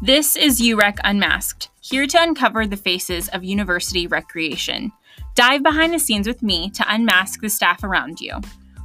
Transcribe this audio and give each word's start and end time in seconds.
This 0.00 0.36
is 0.36 0.60
UREC 0.60 0.98
Unmasked, 1.02 1.70
here 1.80 2.06
to 2.06 2.22
uncover 2.22 2.68
the 2.68 2.76
faces 2.76 3.28
of 3.30 3.42
university 3.42 4.06
recreation. 4.06 4.92
Dive 5.34 5.64
behind 5.64 5.92
the 5.92 5.98
scenes 5.98 6.28
with 6.28 6.40
me 6.40 6.70
to 6.70 6.84
unmask 6.86 7.40
the 7.40 7.48
staff 7.48 7.82
around 7.82 8.20
you. 8.20 8.36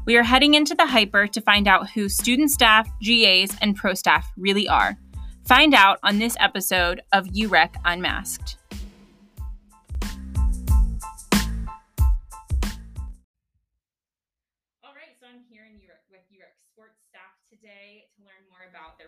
We 0.08 0.18
are 0.18 0.24
heading 0.24 0.56
into 0.56 0.74
the 0.74 0.86
HPER 0.86 1.32
to 1.34 1.42
find 1.42 1.68
out 1.68 1.92
who 1.92 2.10
student 2.10 2.50
staff, 2.50 2.90
GAs, 3.00 3.56
and 3.62 3.76
pro 3.76 3.94
staff 3.94 4.28
really 4.38 4.68
are. 4.68 4.98
Find 5.46 5.76
out 5.76 6.00
on 6.02 6.18
this 6.18 6.36
episode 6.40 7.04
of 7.12 7.28
UREC 7.28 7.76
Unmasked. 7.86 8.58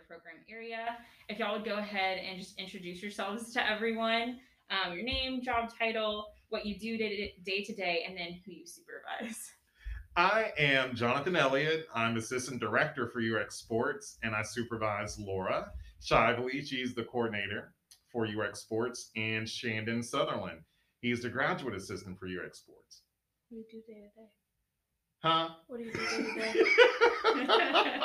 Program 0.08 0.36
area. 0.50 0.98
If 1.30 1.40
y'all 1.40 1.54
would 1.56 1.66
go 1.66 1.78
ahead 1.78 2.18
and 2.18 2.40
just 2.40 2.60
introduce 2.60 3.02
yourselves 3.02 3.54
to 3.54 3.70
everyone, 3.70 4.40
um, 4.70 4.94
your 4.94 5.04
name, 5.04 5.42
job 5.42 5.72
title, 5.78 6.28
what 6.50 6.66
you 6.66 6.78
do 6.78 6.98
day 6.98 7.64
to 7.64 7.76
day, 7.76 8.06
and 8.08 8.18
then 8.18 8.40
who 8.46 8.52
you 8.52 8.66
supervise. 8.66 9.52
I 10.18 10.52
am 10.58 10.96
Jonathan 10.96 11.36
Elliott. 11.36 11.88
I'm 11.94 12.16
assistant 12.18 12.62
director 12.62 13.08
for 13.08 13.22
UREC 13.22 13.52
Sports, 13.52 14.18
and 14.24 14.34
I 14.34 14.44
supervise 14.44 15.20
Laura 15.20 15.72
Shively. 16.02 16.66
She's 16.66 16.94
the 16.94 17.04
coordinator 17.04 17.74
for 18.16 18.26
UREC 18.26 18.56
Sports, 18.56 19.12
and 19.18 19.48
Shandon 19.48 20.02
Sutherland. 20.02 20.62
He's 21.02 21.22
the 21.22 21.30
graduate 21.30 21.76
assistant 21.76 22.18
for 22.18 22.28
UREC 22.28 22.56
Sports. 22.56 23.02
What 23.50 23.68
do 23.70 23.78
you 23.78 23.82
do 23.82 23.94
day 23.94 24.00
to 24.00 24.22
day? 24.22 24.30
Huh? 25.26 25.50
What 25.66 25.80
do 25.80 25.86
you 25.86 25.92
do 25.92 26.00
day 26.00 26.24
to 26.24 26.40
day? 26.40 27.96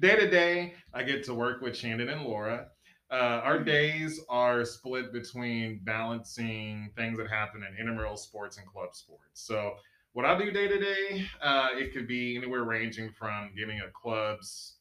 day 0.00 0.16
to 0.20 0.30
day, 0.30 0.74
I 0.94 1.02
get 1.02 1.24
to 1.24 1.34
work 1.34 1.62
with 1.62 1.76
Shandon 1.76 2.08
and 2.08 2.22
Laura. 2.22 2.68
Uh, 3.10 3.40
our 3.42 3.58
days 3.58 4.20
are 4.28 4.64
split 4.64 5.12
between 5.12 5.80
balancing 5.82 6.92
things 6.94 7.18
that 7.18 7.28
happen 7.28 7.64
in 7.64 7.76
intramural 7.76 8.16
sports 8.16 8.58
and 8.58 8.68
club 8.68 8.94
sports. 8.94 9.24
So, 9.32 9.74
what 10.12 10.24
I 10.24 10.38
do 10.38 10.52
day 10.52 10.68
to 10.68 10.78
day, 10.78 11.26
uh, 11.42 11.70
it 11.72 11.92
could 11.92 12.06
be 12.06 12.36
anywhere 12.36 12.62
ranging 12.62 13.10
from 13.10 13.50
getting 13.56 13.80
a 13.80 13.90
club's 13.90 14.76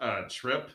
uh, 0.00 0.22
trip 0.28 0.72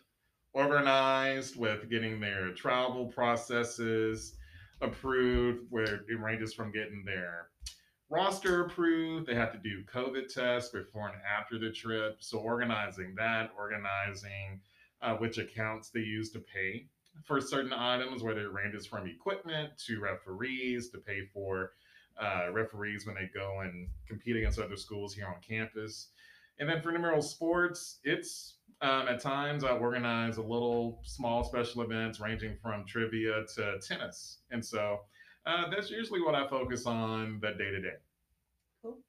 organized 0.54 1.58
with 1.58 1.90
getting 1.90 2.22
their 2.22 2.54
travel 2.54 3.08
processes 3.08 4.38
approved, 4.80 5.66
where 5.70 5.96
it 6.08 6.18
ranges 6.18 6.54
from 6.54 6.72
getting 6.72 7.04
their 7.06 7.50
roster 8.10 8.66
approved. 8.66 9.28
They 9.28 9.36
have 9.36 9.52
to 9.52 9.58
do 9.58 9.84
COVID 9.94 10.34
tests 10.34 10.72
before 10.72 11.10
and 11.10 11.18
after 11.26 11.58
the 11.58 11.72
trip. 11.72 12.18
So 12.20 12.40
organizing 12.40 13.16
that, 13.18 13.52
organizing 13.58 14.62
uh, 15.02 15.16
which 15.16 15.38
accounts 15.38 15.90
they 15.90 16.02
use 16.02 16.32
to 16.32 16.40
pay 16.40 16.88
for 17.24 17.40
certain 17.40 17.74
items, 17.74 18.24
whether 18.24 18.42
it 18.42 18.54
ranges 18.54 18.86
from 18.86 19.08
equipment 19.08 19.72
to 19.88 20.00
referees 20.00 20.90
to 20.90 20.98
pay 20.98 21.22
for 21.34 21.72
uh, 22.22 22.52
referees 22.52 23.06
when 23.06 23.16
they 23.16 23.30
go 23.34 23.62
and 23.62 23.88
compete 24.08 24.36
against 24.36 24.60
other 24.60 24.78
schools 24.78 25.14
here 25.14 25.28
on 25.28 25.36
campus. 25.48 26.10
And 26.60 26.70
then 26.70 26.82
for 26.82 26.90
intramural 26.90 27.22
sports, 27.22 28.00
it's 28.04 28.56
um, 28.82 29.08
at 29.08 29.20
times 29.20 29.64
I 29.64 29.72
organize 29.72 30.38
a 30.38 30.42
little 30.42 31.02
small 31.04 31.44
special 31.44 31.82
events 31.82 32.20
ranging 32.20 32.56
from 32.62 32.86
trivia 32.86 33.44
to 33.56 33.80
tennis. 33.86 34.40
And 34.52 34.64
so 34.64 35.02
uh, 35.46 35.70
that's 35.70 35.90
usually 35.90 36.22
what 36.22 36.36
I 36.36 36.48
focus 36.48 36.86
on 36.86 37.40
the 37.42 37.52
day 37.52 37.72
to 37.72 37.82
day. 37.82 37.98
Cool. 38.82 39.00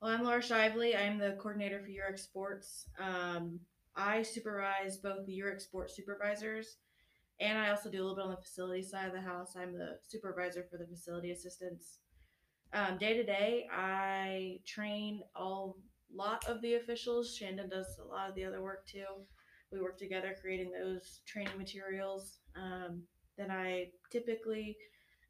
Well, 0.00 0.10
I'm 0.10 0.22
Laura 0.22 0.40
Shively. 0.40 0.96
I'm 0.96 1.18
the 1.18 1.36
coordinator 1.40 1.80
for 1.80 1.88
UREC 1.88 2.18
Sports. 2.18 2.86
Um, 2.98 3.60
I 3.94 4.22
supervise 4.22 4.96
both 4.96 5.26
the 5.26 5.38
UREC 5.38 5.60
Sports 5.60 5.94
supervisors 5.96 6.76
and 7.42 7.58
I 7.58 7.70
also 7.70 7.90
do 7.90 7.98
a 7.98 8.02
little 8.02 8.14
bit 8.14 8.24
on 8.24 8.30
the 8.30 8.36
facility 8.36 8.82
side 8.82 9.08
of 9.08 9.14
the 9.14 9.20
house. 9.20 9.54
I'm 9.56 9.72
the 9.72 9.98
supervisor 10.00 10.64
for 10.70 10.78
the 10.78 10.86
facility 10.86 11.32
assistants. 11.32 11.98
Um, 12.72 12.98
day 12.98 13.14
to 13.14 13.24
day, 13.24 13.66
I 13.70 14.60
train 14.64 15.22
a 15.34 15.70
lot 16.14 16.44
of 16.46 16.62
the 16.62 16.74
officials. 16.74 17.34
Shandon 17.34 17.68
does 17.68 17.98
a 17.98 18.06
lot 18.06 18.28
of 18.28 18.36
the 18.36 18.44
other 18.44 18.62
work 18.62 18.86
too. 18.86 19.04
We 19.72 19.80
work 19.80 19.98
together 19.98 20.36
creating 20.40 20.70
those 20.70 21.20
training 21.26 21.58
materials. 21.58 22.38
Um, 22.54 23.02
then 23.36 23.50
I 23.50 23.88
typically, 24.10 24.76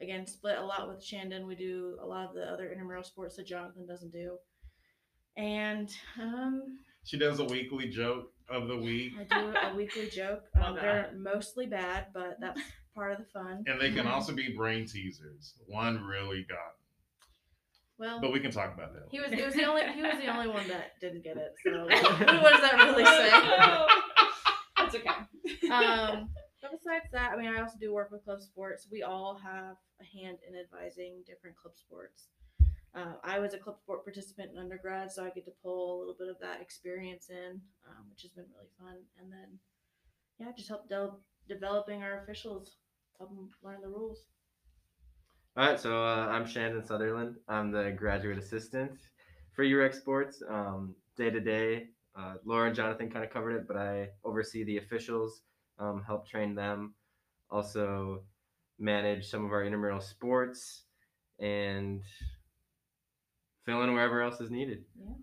again, 0.02 0.26
split 0.26 0.58
a 0.58 0.64
lot 0.64 0.88
with 0.88 1.02
Shandon. 1.02 1.46
We 1.46 1.54
do 1.54 1.96
a 2.02 2.06
lot 2.06 2.28
of 2.28 2.34
the 2.34 2.42
other 2.42 2.70
intramural 2.70 3.04
sports 3.04 3.36
that 3.36 3.46
Jonathan 3.46 3.86
doesn't 3.86 4.12
do. 4.12 4.36
And 5.36 5.90
um, 6.20 6.78
she 7.04 7.18
does 7.18 7.38
a 7.40 7.44
weekly 7.44 7.88
joke 7.88 8.32
of 8.48 8.68
the 8.68 8.76
week. 8.76 9.12
I 9.18 9.40
do 9.40 9.54
a 9.56 9.74
weekly 9.74 10.08
joke. 10.12 10.42
Um, 10.60 10.76
they're 10.76 11.10
mostly 11.16 11.66
bad, 11.66 12.06
but 12.12 12.38
that's 12.40 12.60
part 12.94 13.12
of 13.12 13.18
the 13.18 13.24
fun. 13.32 13.64
And 13.66 13.80
they 13.80 13.92
can 13.92 14.06
also 14.06 14.32
be 14.32 14.54
brain 14.54 14.86
teasers. 14.86 15.54
One 15.66 16.02
really 16.04 16.44
got. 16.48 16.58
Well, 17.98 18.20
but 18.20 18.32
we 18.32 18.40
can 18.40 18.50
talk 18.50 18.74
about 18.74 18.92
that. 18.94 19.04
He 19.10 19.20
was, 19.20 19.30
he 19.30 19.42
was 19.42 19.54
the 19.54 19.64
only 19.64 19.82
he 19.94 20.02
was 20.02 20.16
the 20.18 20.26
only 20.26 20.48
one 20.48 20.66
that 20.66 20.98
didn't 21.00 21.22
get 21.22 21.36
it. 21.36 21.54
So 21.64 21.70
what 21.84 22.52
does 22.52 22.62
that 22.62 22.74
really 22.74 23.04
say? 23.04 23.30
That's 24.76 24.94
okay. 24.96 25.70
Um, 25.72 26.28
but 26.34 26.41
besides 26.72 27.06
that, 27.12 27.32
I 27.32 27.36
mean, 27.36 27.54
I 27.54 27.60
also 27.60 27.76
do 27.78 27.92
work 27.92 28.10
with 28.10 28.24
club 28.24 28.40
sports. 28.40 28.88
We 28.90 29.02
all 29.02 29.38
have 29.42 29.76
a 30.00 30.18
hand 30.18 30.38
in 30.48 30.58
advising 30.58 31.22
different 31.26 31.56
club 31.56 31.74
sports. 31.76 32.28
Uh, 32.94 33.14
I 33.22 33.38
was 33.38 33.54
a 33.54 33.58
club 33.58 33.78
sport 33.78 34.04
participant 34.04 34.50
in 34.52 34.58
undergrad, 34.58 35.10
so 35.10 35.24
I 35.24 35.30
get 35.30 35.44
to 35.44 35.52
pull 35.62 35.96
a 35.96 35.98
little 35.98 36.16
bit 36.18 36.28
of 36.28 36.38
that 36.40 36.60
experience 36.60 37.30
in, 37.30 37.60
um, 37.88 38.04
which 38.10 38.22
has 38.22 38.32
been 38.32 38.44
really 38.54 38.70
fun. 38.78 38.98
And 39.20 39.30
then, 39.30 39.58
yeah, 40.38 40.52
just 40.56 40.68
help 40.68 40.88
de- 40.88 41.10
developing 41.48 42.02
our 42.02 42.22
officials, 42.22 42.76
help 43.18 43.30
them 43.30 43.50
learn 43.62 43.80
the 43.80 43.88
rules. 43.88 44.24
All 45.56 45.66
right, 45.66 45.78
so 45.78 46.02
uh, 46.02 46.28
I'm 46.30 46.46
Shandon 46.46 46.84
Sutherland. 46.84 47.36
I'm 47.48 47.70
the 47.70 47.94
graduate 47.96 48.38
assistant 48.38 48.92
for 49.54 49.64
UREC 49.64 49.94
Sports. 49.94 50.42
Um, 50.48 50.94
day 51.16 51.30
to 51.30 51.40
day, 51.40 51.88
uh, 52.16 52.34
Laura 52.44 52.68
and 52.68 52.76
Jonathan 52.76 53.10
kind 53.10 53.24
of 53.24 53.30
covered 53.30 53.56
it, 53.56 53.68
but 53.68 53.76
I 53.76 54.08
oversee 54.24 54.64
the 54.64 54.78
officials, 54.78 55.42
um, 55.82 56.02
help 56.06 56.28
train 56.28 56.54
them, 56.54 56.94
also 57.50 58.22
manage 58.78 59.28
some 59.28 59.44
of 59.44 59.52
our 59.52 59.64
intramural 59.64 60.00
sports, 60.00 60.84
and 61.40 62.02
fill 63.66 63.82
in 63.82 63.92
wherever 63.92 64.22
else 64.22 64.40
is 64.40 64.50
needed. 64.50 64.84
Yeah. 64.98 65.14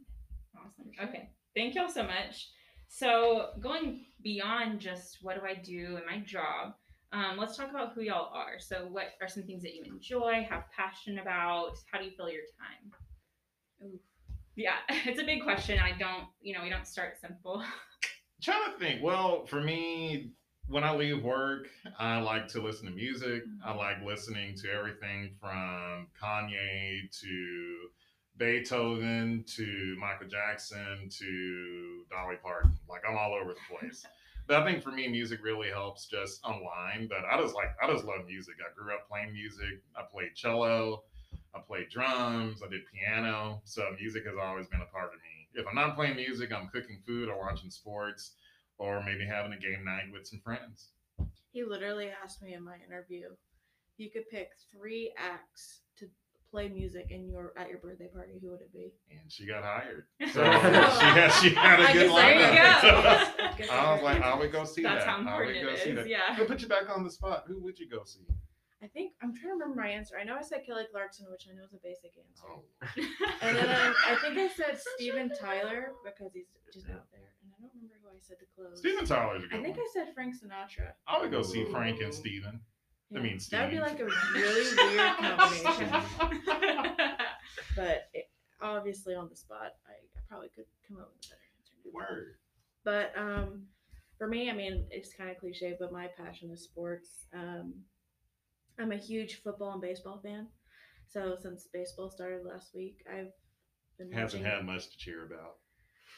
Awesome. 0.57 1.09
Okay. 1.09 1.29
Thank 1.55 1.75
y'all 1.75 1.89
so 1.89 2.03
much. 2.03 2.49
So 2.89 3.49
going 3.59 4.05
beyond 4.23 4.79
just 4.79 5.19
what 5.21 5.39
do 5.39 5.45
I 5.45 5.53
do 5.53 5.97
in 5.97 6.05
my 6.05 6.23
job, 6.25 6.73
um, 7.11 7.37
let's 7.37 7.55
talk 7.55 7.69
about 7.69 7.93
who 7.93 8.01
y'all 8.01 8.31
are. 8.33 8.59
So 8.59 8.87
what 8.89 9.05
are 9.21 9.27
some 9.27 9.43
things 9.43 9.63
that 9.63 9.75
you 9.75 9.83
enjoy, 9.85 10.45
have 10.49 10.63
passion 10.75 11.19
about? 11.19 11.71
How 11.91 11.99
do 11.99 12.05
you 12.05 12.11
fill 12.15 12.29
your 12.29 12.43
time? 12.59 13.87
Ooh. 13.87 13.99
Yeah, 14.55 14.75
it's 14.89 15.21
a 15.21 15.23
big 15.23 15.43
question. 15.43 15.79
I 15.79 15.97
don't, 15.97 16.25
you 16.41 16.53
know, 16.53 16.63
we 16.63 16.69
don't 16.69 16.87
start 16.87 17.19
simple. 17.21 17.63
trying 18.41 18.71
to 18.71 18.79
think. 18.79 19.03
Well, 19.03 19.45
for 19.45 19.61
me, 19.61 20.31
when 20.69 20.83
I 20.83 20.95
leave 20.95 21.23
work, 21.23 21.67
I 21.97 22.19
like 22.19 22.47
to 22.49 22.61
listen 22.61 22.85
to 22.85 22.91
music. 22.91 23.43
I 23.65 23.69
mm-hmm. 23.69 23.77
like 23.77 23.97
listening 24.05 24.55
to 24.57 24.71
everything 24.71 25.31
from 25.41 26.07
Kanye 26.21 27.09
to 27.21 27.77
Beethoven 28.37 29.43
to 29.55 29.95
Michael 29.99 30.27
Jackson 30.27 31.09
to 31.09 32.03
Dolly 32.09 32.35
Parton. 32.41 32.77
Like 32.87 33.01
I'm 33.07 33.17
all 33.17 33.33
over 33.33 33.53
the 33.53 33.77
place. 33.77 34.05
but 34.47 34.61
I 34.61 34.65
think 34.65 34.83
for 34.83 34.91
me, 34.91 35.07
music 35.07 35.39
really 35.43 35.69
helps 35.69 36.05
just 36.05 36.39
unwind. 36.45 37.09
But 37.09 37.25
I 37.29 37.41
just 37.41 37.55
like 37.55 37.69
I 37.81 37.91
just 37.91 38.05
love 38.05 38.27
music. 38.27 38.55
I 38.61 38.73
grew 38.79 38.93
up 38.93 39.07
playing 39.09 39.33
music. 39.33 39.81
I 39.95 40.03
played 40.09 40.35
cello. 40.35 41.03
I 41.55 41.59
played 41.67 41.89
drums. 41.89 42.61
I 42.63 42.69
did 42.69 42.81
piano. 42.93 43.61
So 43.65 43.89
music 43.99 44.23
has 44.25 44.35
always 44.41 44.67
been 44.67 44.81
a 44.81 44.93
part 44.93 45.07
of 45.07 45.19
me. 45.19 45.59
If 45.59 45.65
I'm 45.67 45.75
not 45.75 45.95
playing 45.95 46.15
music, 46.15 46.53
I'm 46.53 46.67
cooking 46.67 47.01
food 47.07 47.27
or 47.27 47.39
watching 47.39 47.71
sports 47.71 48.33
or 48.79 49.03
maybe 49.03 49.25
having 49.25 49.53
a 49.53 49.59
game 49.59 49.83
night 49.85 50.11
with 50.11 50.25
some 50.25 50.39
friends. 50.39 50.89
He 51.51 51.63
literally 51.63 52.09
asked 52.23 52.41
me 52.41 52.53
in 52.53 52.63
my 52.63 52.77
interview, 52.87 53.29
you 53.97 54.09
could 54.09 54.27
pick 54.29 54.51
three 54.71 55.13
acts 55.17 55.81
to 55.97 56.07
play 56.49 56.69
music 56.69 57.07
in 57.09 57.27
you're 57.27 57.53
at 57.57 57.69
your 57.69 57.79
birthday 57.79 58.07
party, 58.07 58.33
who 58.41 58.49
would 58.51 58.61
it 58.61 58.73
be? 58.73 58.91
And 59.11 59.31
she 59.31 59.45
got 59.45 59.63
hired. 59.63 60.05
So 60.33 60.43
she 60.43 61.05
had 61.05 61.29
she 61.29 61.49
had 61.53 61.79
a 61.79 61.89
I 61.89 61.93
good 61.93 62.09
lineup. 62.09 62.79
So 63.67 63.73
I 63.73 63.93
was 63.93 64.01
like, 64.01 64.21
I 64.21 64.35
would 64.35 64.51
go 64.51 64.63
see 64.63 64.83
That's 64.83 65.03
that. 65.03 65.09
how 65.09 65.19
important 65.19 65.57
I 65.57 65.65
would 65.65 65.71
go 65.75 65.83
see 65.83 65.89
is, 65.89 65.95
that. 65.97 66.07
Yeah. 66.07 66.35
But 66.37 66.47
put 66.47 66.61
you 66.61 66.67
back 66.67 66.89
on 66.89 67.03
the 67.03 67.11
spot. 67.11 67.43
Who 67.47 67.59
would 67.61 67.77
you 67.77 67.89
go 67.89 68.03
see? 68.05 68.25
I 68.81 68.87
think 68.87 69.11
I'm 69.21 69.35
trying 69.35 69.59
to 69.59 69.59
remember 69.59 69.81
my 69.81 69.89
answer. 69.89 70.15
I 70.19 70.23
know 70.23 70.35
I 70.39 70.41
said 70.41 70.63
Kelly 70.65 70.85
Clarkson, 70.89 71.27
which 71.29 71.47
I 71.51 71.55
know 71.55 71.65
is 71.67 71.73
a 71.73 71.83
basic 71.83 72.15
answer. 72.15 72.47
Oh. 72.47 72.63
and 73.41 73.57
then 73.57 73.67
um, 73.67 73.93
I 74.07 74.15
think 74.15 74.37
I 74.37 74.47
said 74.47 74.79
Steven 74.95 75.29
Tyler 75.35 75.91
because 76.05 76.31
he's 76.33 76.47
just 76.73 76.87
out 76.87 77.03
there. 77.11 77.35
And 77.43 77.51
I 77.51 77.59
don't 77.59 77.71
remember 77.75 77.88
I 78.19 78.27
said 78.27 78.37
to 78.39 78.45
close. 78.55 78.79
Steven 78.79 79.05
Tyler's 79.05 79.43
a 79.43 79.47
good 79.47 79.59
I 79.59 79.63
think 79.63 79.77
one. 79.77 79.85
I 79.85 79.89
said 79.93 80.13
Frank 80.13 80.35
Sinatra. 80.35 80.91
I 81.07 81.19
would 81.19 81.31
go 81.31 81.41
see 81.41 81.65
Frank 81.65 82.01
and 82.01 82.13
Steven. 82.13 82.59
Yeah. 83.09 83.19
I 83.19 83.23
mean, 83.23 83.39
that 83.51 83.63
would 83.63 83.71
be 83.71 83.79
like 83.79 83.99
a 83.99 84.05
really 84.05 84.75
weird 84.75 85.17
combination. 85.17 85.89
but 87.75 88.09
it, 88.13 88.29
obviously, 88.61 89.15
on 89.15 89.29
the 89.29 89.35
spot, 89.35 89.71
I, 89.87 89.93
I, 89.93 90.21
probably 90.27 90.49
could 90.49 90.65
come 90.87 90.97
up 90.97 91.11
with 91.15 91.25
a 91.25 91.29
better 91.29 91.41
answer. 91.57 91.73
Word. 91.91 92.35
But 92.83 93.13
um, 93.17 93.63
for 94.17 94.27
me, 94.27 94.49
I 94.49 94.53
mean, 94.53 94.85
it's 94.91 95.13
kind 95.13 95.31
of 95.31 95.37
cliche, 95.37 95.75
but 95.79 95.91
my 95.91 96.07
passion 96.17 96.51
is 96.51 96.63
sports. 96.63 97.25
Um, 97.33 97.73
I'm 98.79 98.91
a 98.91 98.97
huge 98.97 99.41
football 99.41 99.73
and 99.73 99.81
baseball 99.81 100.19
fan. 100.23 100.47
So 101.07 101.35
since 101.41 101.67
baseball 101.73 102.11
started 102.11 102.45
last 102.45 102.75
week, 102.75 102.97
I've 103.11 103.31
been 103.97 104.11
Hasn't 104.11 104.43
watching. 104.43 104.57
had 104.57 104.65
much 104.65 104.91
to 104.91 104.97
cheer 104.97 105.25
about 105.25 105.55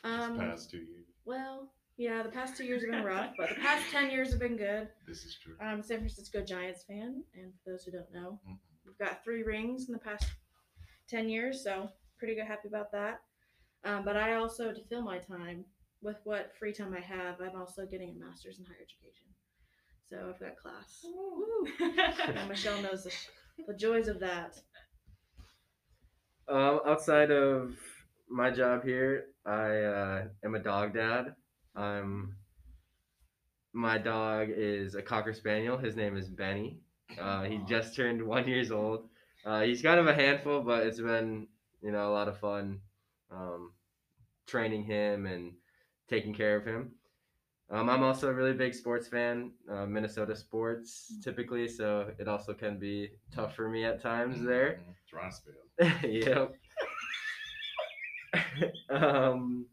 um, 0.04 0.38
past 0.38 0.70
two 0.70 0.78
years. 0.78 1.06
well, 1.26 1.72
yeah, 2.02 2.24
the 2.24 2.30
past 2.30 2.58
two 2.58 2.66
years 2.66 2.82
have 2.82 2.90
been 2.90 3.04
rough, 3.04 3.34
but 3.38 3.50
the 3.50 3.56
past 3.62 3.86
ten 3.92 4.10
years 4.10 4.32
have 4.32 4.40
been 4.40 4.58
good. 4.58 4.88
This 5.08 5.24
is 5.24 5.38
true. 5.42 5.54
I'm 5.62 5.82
a 5.82 5.84
San 5.84 6.00
Francisco 6.00 6.42
Giants 6.44 6.84
fan, 6.84 7.24
and 7.36 7.54
for 7.64 7.72
those 7.72 7.84
who 7.84 7.92
don't 7.92 8.12
know, 8.12 8.40
Mhm. 8.50 8.58
we've 8.86 8.98
got 8.98 9.24
three 9.24 9.44
rings 9.44 9.88
in 9.88 9.94
the 9.94 10.00
past 10.00 10.26
ten 11.08 11.30
years, 11.30 11.64
so 11.64 11.92
pretty 12.18 12.34
good, 12.34 12.48
happy 12.48 12.68
about 12.70 12.92
that. 12.92 13.22
Um, 13.84 14.04
but 14.04 14.18
I 14.18 14.34
also, 14.34 14.74
to 14.74 14.82
fill 14.86 15.04
my 15.04 15.20
time 15.20 15.64
with 16.02 16.18
what 16.24 16.56
free 16.58 16.74
time 16.74 16.96
I 16.96 17.02
have, 17.02 17.40
I'm 17.40 17.56
also 17.56 17.86
getting 17.86 18.10
a 18.10 18.26
master's 18.26 18.58
in 18.58 18.66
higher 18.66 18.78
education. 18.82 19.28
So 20.10 20.30
I've 20.34 20.40
got 20.40 20.58
class. 20.58 21.06
And 22.36 22.50
Michelle 22.50 22.82
knows 22.82 23.04
the, 23.04 23.14
the 23.68 23.74
joys 23.76 24.08
of 24.08 24.20
that. 24.20 24.60
Um, 26.48 26.82
outside 26.86 27.32
of 27.32 27.78
my 28.28 28.50
job 28.52 28.84
here, 28.84 29.28
I 29.46 29.78
uh, 29.80 30.28
am 30.44 30.56
a 30.56 30.60
dog 30.60 30.94
dad. 30.94 31.36
I'm 31.76 32.36
my 33.74 33.98
dog 33.98 34.50
is 34.50 34.96
a 34.96 35.02
cocker 35.02 35.34
spaniel. 35.34 35.78
His 35.78 35.96
name 35.96 36.18
is 36.18 36.28
Benny. 36.28 36.80
Uh, 37.20 37.44
he 37.44 37.60
just 37.68 37.96
turned 37.96 38.22
one 38.22 38.48
years 38.48 38.72
old. 38.72 39.10
Uh, 39.46 39.62
he's 39.62 39.82
kind 39.82 40.00
of 40.00 40.08
a 40.08 40.14
handful, 40.14 40.62
but 40.62 40.86
it's 40.86 41.00
been 41.00 41.48
you 41.82 41.92
know 41.92 42.10
a 42.10 42.14
lot 42.14 42.28
of 42.28 42.40
fun 42.40 42.80
um, 43.32 43.72
training 44.46 44.84
him 44.84 45.26
and 45.26 45.54
taking 46.10 46.34
care 46.34 46.58
of 46.58 46.66
him. 46.66 46.92
Um, 47.70 47.90
I'm 47.90 48.04
also 48.04 48.28
a 48.28 48.34
really 48.34 48.54
big 48.54 48.74
sports 48.74 49.08
fan, 49.08 49.52
uh, 49.72 49.86
Minnesota 49.86 50.36
sports 50.36 51.14
typically, 51.24 51.70
so 51.70 52.12
it 52.20 52.28
also 52.28 52.54
can 52.54 52.78
be 52.78 53.12
tough 53.34 53.56
for 53.56 53.70
me 53.70 53.86
at 53.86 54.02
times 54.02 54.44
there. 54.44 54.82
Mhm. 54.82 54.96
Dry 55.10 55.30
spell. 55.30 56.10
yep. 56.10 56.56
um, 58.90 59.66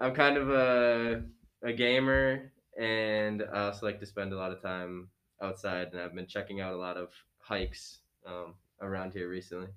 I'm 0.00 0.14
kind 0.14 0.36
of 0.36 0.50
a 0.50 1.22
a 1.62 1.72
gamer, 1.72 2.52
and 2.78 3.42
I 3.52 3.66
also 3.66 3.86
like 3.86 4.00
to 4.00 4.06
spend 4.06 4.32
a 4.32 4.36
lot 4.36 4.50
of 4.50 4.60
time 4.60 5.08
outside. 5.40 5.88
And 5.92 6.00
I've 6.00 6.14
been 6.14 6.26
checking 6.26 6.60
out 6.60 6.72
a 6.72 6.76
lot 6.76 6.96
of 6.96 7.10
hikes 7.38 8.00
um, 8.26 8.54
around 8.80 9.12
here 9.12 9.28
recently. 9.28 9.68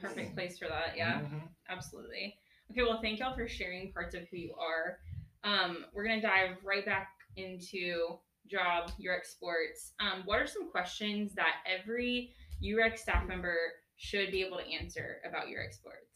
Perfect 0.00 0.34
place 0.34 0.58
for 0.58 0.68
that. 0.68 0.96
Yeah. 0.96 1.20
Mhm. 1.20 1.48
Absolutely. 1.68 2.36
Okay, 2.70 2.82
well, 2.82 3.00
thank 3.02 3.18
y'all 3.18 3.34
for 3.34 3.46
sharing 3.48 3.92
parts 3.92 4.14
of 4.14 4.22
who 4.30 4.36
you 4.38 4.54
are. 4.54 4.98
Um, 5.42 5.84
we're 5.92 6.04
gonna 6.06 6.22
dive 6.22 6.56
right 6.64 6.84
back 6.86 7.10
into 7.36 8.18
job 8.46 8.90
UREC 9.00 9.24
sports. 9.26 9.92
Um, 10.00 10.22
what 10.24 10.38
are 10.40 10.46
some 10.46 10.70
questions 10.70 11.34
that 11.34 11.56
every 11.66 12.32
UREC 12.62 12.98
staff 12.98 13.26
member 13.26 13.56
should 13.96 14.30
be 14.30 14.42
able 14.42 14.58
to 14.58 14.66
answer 14.66 15.18
about 15.28 15.46
UREC 15.48 15.72
sports 15.74 16.13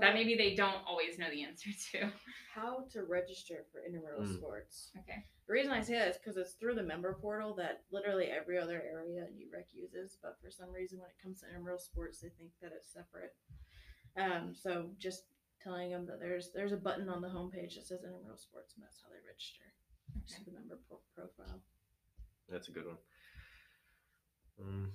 that 0.00 0.14
maybe 0.14 0.34
they 0.36 0.54
don't 0.54 0.82
always 0.86 1.18
know 1.18 1.30
the 1.30 1.42
answer 1.44 1.70
to? 1.92 2.10
how 2.54 2.84
to 2.92 3.04
register 3.04 3.64
for 3.72 3.84
intramural 3.84 4.22
Mm. 4.22 4.36
sports. 4.38 4.90
Okay. 5.00 5.24
The 5.46 5.52
reason 5.52 5.70
I 5.72 5.80
say 5.82 5.94
that 5.94 6.08
is 6.08 6.16
because 6.16 6.36
it's 6.36 6.54
through 6.54 6.74
the 6.74 6.82
member 6.82 7.14
portal 7.20 7.54
that 7.56 7.82
literally 7.92 8.26
every 8.26 8.58
other 8.58 8.82
area 8.82 9.26
in 9.28 9.34
UREC 9.36 9.74
uses, 9.74 10.18
but 10.22 10.36
for 10.42 10.50
some 10.50 10.72
reason 10.72 10.98
when 10.98 11.10
it 11.10 11.22
comes 11.22 11.40
to 11.40 11.46
intramural 11.46 11.78
sports, 11.78 12.18
they 12.20 12.30
think 12.30 12.50
that 12.62 12.72
it's 12.74 12.92
separate. 12.92 13.34
Um, 14.16 14.54
so 14.54 14.90
just 14.98 15.24
telling 15.62 15.90
them 15.90 16.06
that 16.06 16.18
there's 16.18 16.50
there's 16.54 16.72
a 16.72 16.76
button 16.76 17.08
on 17.08 17.20
the 17.20 17.28
homepage 17.28 17.74
that 17.76 17.86
says 17.86 18.02
intramural 18.02 18.38
sports, 18.38 18.74
and 18.74 18.82
that's 18.84 19.00
how 19.02 19.08
they 19.10 19.20
register 19.26 19.64
Okay. 20.16 20.38
to 20.38 20.44
the 20.50 20.56
member 20.56 20.78
pro- 20.88 21.02
profile. 21.14 21.60
That's 22.48 22.68
a 22.68 22.72
good 22.72 22.86
one. 22.86 22.98
Um, 24.60 24.92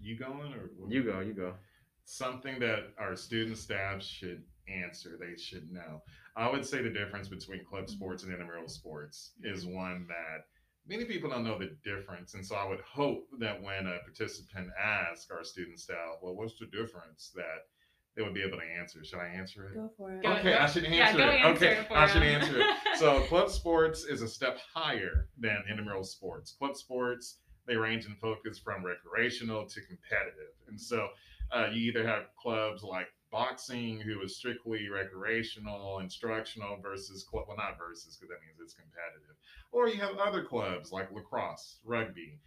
You 0.00 0.16
going 0.18 0.52
or 0.54 0.70
you 0.88 1.02
go, 1.04 1.20
you 1.20 1.34
go. 1.34 1.54
Something 2.04 2.58
that 2.60 2.92
our 2.98 3.16
student 3.16 3.58
staff 3.58 4.02
should 4.02 4.42
answer 4.68 5.18
they 5.18 5.36
should 5.36 5.70
know. 5.70 6.02
I 6.36 6.50
would 6.50 6.64
say 6.64 6.82
the 6.82 6.90
difference 6.90 7.28
between 7.28 7.64
club 7.64 7.84
mm-hmm. 7.84 7.92
sports 7.92 8.22
and 8.22 8.32
intramural 8.32 8.68
sports 8.68 9.32
is 9.42 9.66
one 9.66 10.06
that 10.08 10.44
many 10.86 11.04
people 11.04 11.30
don't 11.30 11.44
know 11.44 11.58
the 11.58 11.76
difference 11.84 12.34
and 12.34 12.44
so 12.44 12.56
i 12.56 12.66
would 12.66 12.80
hope 12.80 13.28
that 13.38 13.62
when 13.62 13.86
a 13.86 13.98
participant 14.04 14.68
asks 14.82 15.30
our 15.30 15.44
student 15.44 15.78
staff 15.78 16.16
well 16.22 16.34
what's 16.34 16.58
the 16.58 16.66
difference? 16.66 17.32
that 17.34 17.66
they 18.14 18.22
would 18.22 18.34
be 18.34 18.42
able 18.42 18.58
to 18.58 18.64
answer. 18.78 19.02
Should 19.02 19.20
i 19.20 19.26
answer 19.26 19.68
it? 19.68 19.74
Go 19.74 19.90
for 19.96 20.12
it. 20.12 20.26
Okay 20.26 20.54
i 20.54 20.66
should 20.66 20.84
answer 20.84 20.96
yeah, 20.96 21.12
go 21.16 21.32
it. 21.32 21.34
answer 21.34 21.66
okay 21.66 21.80
it 21.80 21.86
i 21.90 22.06
should 22.06 22.22
answer 22.22 22.60
it. 22.60 22.66
So 22.96 23.20
club 23.22 23.50
sports 23.50 24.04
is 24.04 24.22
a 24.22 24.28
step 24.28 24.58
higher 24.74 25.28
than 25.38 25.56
intramural 25.68 26.04
sports. 26.04 26.52
Club 26.52 26.76
sports 26.76 27.38
they 27.66 27.74
range 27.74 28.06
in 28.06 28.14
focus 28.16 28.58
from 28.58 28.84
recreational 28.84 29.66
to 29.66 29.80
competitive, 29.80 30.52
and 30.68 30.80
so 30.80 31.08
uh, 31.52 31.68
you 31.72 31.90
either 31.90 32.06
have 32.06 32.24
clubs 32.40 32.82
like 32.82 33.08
boxing, 33.30 34.00
who 34.00 34.20
is 34.22 34.36
strictly 34.36 34.88
recreational, 34.88 35.98
instructional, 36.00 36.76
versus 36.82 37.24
club 37.24 37.44
well 37.48 37.56
not 37.56 37.78
versus 37.78 38.16
because 38.16 38.28
that 38.28 38.40
means 38.46 38.58
it's 38.60 38.74
competitive, 38.74 39.36
or 39.72 39.88
you 39.88 40.00
have 40.00 40.16
other 40.18 40.44
clubs 40.44 40.92
like 40.92 41.10
lacrosse, 41.12 41.78
rugby. 41.84 42.38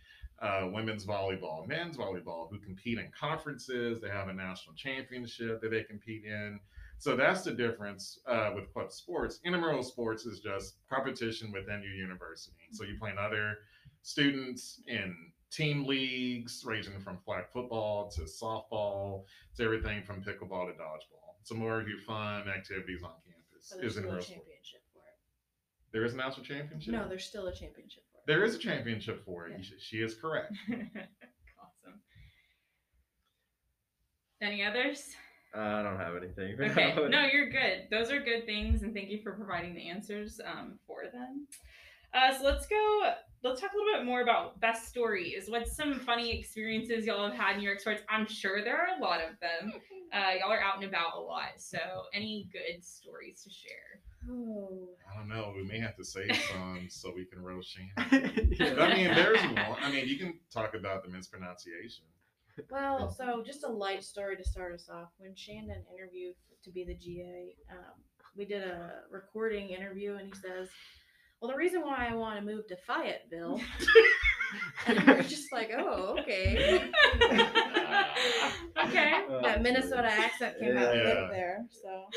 Uh, 0.42 0.68
women's 0.70 1.06
volleyball, 1.06 1.66
men's 1.66 1.96
volleyball, 1.96 2.50
who 2.52 2.60
compete 2.60 2.98
in 3.00 3.10
conferences. 3.18 4.02
They 4.02 4.10
have 4.10 4.28
a 4.28 4.34
national 4.34 4.76
championship 4.76 5.62
that 5.62 5.72
they 5.72 5.84
compete 5.84 6.26
in. 6.26 6.60
So 6.98 7.16
that's 7.16 7.44
the 7.44 7.54
difference 7.54 8.20
uh, 8.28 8.52
with 8.54 8.72
club 8.74 8.92
sports. 8.92 9.40
Intramural 9.46 9.82
sports 9.82 10.26
is 10.26 10.42
just 10.42 10.76
competition 10.90 11.54
within 11.54 11.82
your 11.82 11.94
university. 11.94 12.68
So 12.72 12.84
you 12.84 12.98
play 13.00 13.14
other 13.18 13.60
students 14.02 14.82
in 14.88 15.16
team 15.56 15.86
leagues, 15.86 16.64
ranging 16.66 17.00
from 17.00 17.18
flag 17.26 17.46
football 17.54 18.10
to 18.12 18.22
softball 18.22 19.24
to 19.56 19.64
everything 19.64 20.04
from 20.04 20.22
pickleball 20.22 20.68
to 20.68 20.74
dodgeball. 20.74 21.36
Some 21.44 21.58
more 21.58 21.80
of 21.80 21.88
your 21.88 22.00
fun 22.00 22.48
activities 22.50 23.02
on 23.04 23.12
campus 23.26 23.70
But 23.72 23.82
there's 23.82 23.94
is 23.94 24.00
still 24.00 24.12
a 24.12 24.18
intramural 24.18 24.22
sports. 24.22 24.28
championship 24.28 24.82
for 24.94 25.00
it. 25.00 25.92
There 25.94 26.06
is 26.06 26.14
a 26.14 26.18
national 26.18 26.46
championship. 26.46 26.94
No, 26.94 27.08
there's 27.08 27.26
still 27.26 27.48
a 27.48 27.54
championship 27.54 28.04
for 28.12 28.18
it. 28.20 28.24
there 28.28 28.44
is 28.44 28.56
a 28.56 28.60
championship 28.60 29.24
for 29.26 29.48
it. 29.48 29.54
Yeah. 29.58 29.78
She 29.80 29.98
is 29.98 30.16
correct. 30.16 30.54
awesome. 30.70 32.00
Any 34.42 34.64
others? 34.64 35.10
I 35.54 35.84
don't 35.84 35.98
have 35.98 36.16
anything. 36.18 36.58
Okay, 36.72 36.96
no, 37.10 37.28
you're 37.32 37.50
good. 37.50 37.88
Those 37.90 38.12
are 38.12 38.20
good 38.20 38.46
things, 38.46 38.84
and 38.84 38.94
thank 38.94 39.10
you 39.10 39.22
for 39.24 39.32
providing 39.32 39.74
the 39.74 39.88
answers 39.90 40.42
um, 40.46 40.80
for 40.86 41.04
them. 41.14 41.48
Uh, 42.14 42.38
so 42.38 42.44
let's 42.44 42.68
go. 42.68 43.14
Let's 43.44 43.62
talk 43.62 43.74
a 43.74 43.78
little 43.78 44.00
bit 44.00 44.06
more 44.06 44.22
about 44.22 44.60
best 44.60 44.88
stories. 44.90 45.46
What's 45.50 45.76
some 45.76 46.00
funny 46.00 46.38
experiences 46.38 47.06
y'all 47.06 47.30
have 47.30 47.38
had 47.38 47.58
in 47.58 47.62
your 47.62 47.78
sports? 47.78 48.02
I'm 48.10 48.28
sure 48.28 48.64
there 48.64 48.78
are 48.78 48.98
a 48.98 49.02
lot 49.02 49.20
of 49.22 49.40
them. 49.40 49.74
Uh, 50.14 50.36
y'all 50.40 50.52
are 50.52 50.62
out 50.62 50.76
and 50.76 50.86
about 50.86 51.18
a 51.18 51.20
lot, 51.20 51.50
so 51.58 51.78
any 52.14 52.48
good 52.54 52.82
stories 52.82 53.42
to 53.44 53.50
share? 53.50 54.00
Oh. 54.32 54.88
I 55.12 55.18
don't 55.18 55.28
know. 55.28 55.52
We 55.54 55.64
may 55.64 55.80
have 55.80 55.98
to 55.98 56.06
save 56.06 56.34
some 56.52 56.88
so 56.90 57.12
we 57.14 57.26
can 57.26 57.42
roast 57.42 57.76
Shannon. 57.76 58.56
Yeah. 58.58 58.76
I 58.80 58.96
mean, 58.96 59.14
there's 59.14 59.42
one. 59.42 59.76
I 59.82 59.92
mean, 59.92 60.08
you 60.08 60.18
can 60.18 60.40
talk 60.54 60.74
about 60.74 61.04
the 61.04 61.10
mispronunciation. 61.10 62.06
Well, 62.70 63.10
so 63.12 63.44
just 63.46 63.66
a 63.66 63.68
light 63.68 64.04
story 64.04 64.38
to 64.38 64.44
start 64.44 64.74
us 64.74 64.88
off. 64.90 65.10
When 65.18 65.36
Shannon 65.36 65.84
interviewed 65.94 66.36
to 66.64 66.72
be 66.72 66.86
the 66.86 66.96
GA, 66.96 67.56
um, 67.72 68.02
we 68.38 68.46
did 68.46 68.64
a 68.64 69.02
recording 69.12 69.70
interview, 69.70 70.16
and 70.16 70.28
he 70.28 70.34
says, 70.34 70.70
"Well, 71.46 71.54
the 71.54 71.60
reason 71.60 71.82
why 71.82 72.08
I 72.10 72.16
want 72.16 72.40
to 72.40 72.42
move 72.44 72.66
to 72.70 72.76
Fayetteville," 72.76 73.62
and 74.88 75.06
we're 75.06 75.22
just 75.22 75.52
like, 75.52 75.72
"Oh, 75.78 76.18
okay." 76.20 76.90
okay. 78.84 79.14
Oh, 79.30 79.42
that 79.44 79.62
Minnesota 79.62 80.08
accent 80.08 80.58
came 80.60 80.76
out 80.76 80.96
Yeah. 80.96 81.04
quick 81.04 81.30
there, 81.30 81.66
so 81.70 82.08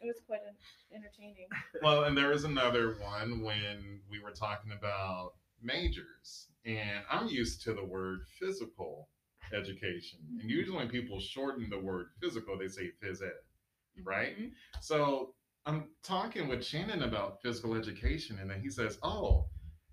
it 0.00 0.06
was 0.06 0.16
quite 0.26 0.40
en- 0.48 0.96
entertaining. 1.02 1.48
Well, 1.82 2.04
and 2.04 2.16
there 2.16 2.30
was 2.30 2.44
another 2.44 2.96
one 2.98 3.42
when 3.42 4.00
we 4.10 4.20
were 4.20 4.30
talking 4.30 4.72
about 4.72 5.34
majors, 5.62 6.48
and 6.64 7.04
I'm 7.10 7.26
used 7.28 7.60
to 7.64 7.74
the 7.74 7.84
word 7.84 8.20
physical 8.40 9.10
education, 9.52 10.20
and 10.40 10.48
usually 10.48 10.78
when 10.78 10.88
people 10.88 11.20
shorten 11.20 11.68
the 11.68 11.78
word 11.78 12.06
physical, 12.22 12.56
they 12.56 12.68
say 12.68 12.90
phys 13.02 13.20
ed. 13.22 13.32
Right? 14.02 14.38
Mhm. 14.38 14.52
So 14.80 15.34
I'm 15.66 15.88
talking 16.02 16.48
with 16.48 16.64
Shannon 16.64 17.02
about 17.02 17.42
physical 17.42 17.74
education, 17.74 18.38
and 18.40 18.50
then 18.50 18.60
he 18.60 18.70
says, 18.70 18.98
"Oh, 19.02 19.46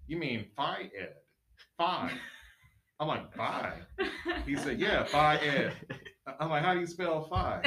you 0.07 0.17
mean 0.17 0.45
phi 0.55 0.89
ed, 0.97 1.15
phi." 1.77 2.11
I'm 2.99 3.07
like, 3.09 3.33
"Phi." 3.35 3.73
He 4.45 4.55
said, 4.55 4.79
"Yeah, 4.79 5.03
phi 5.03 5.35
ed." 5.37 5.73
I'm 6.39 6.49
like, 6.49 6.63
"How 6.63 6.73
do 6.73 6.79
you 6.79 6.87
spell 6.87 7.23
phi?" 7.25 7.61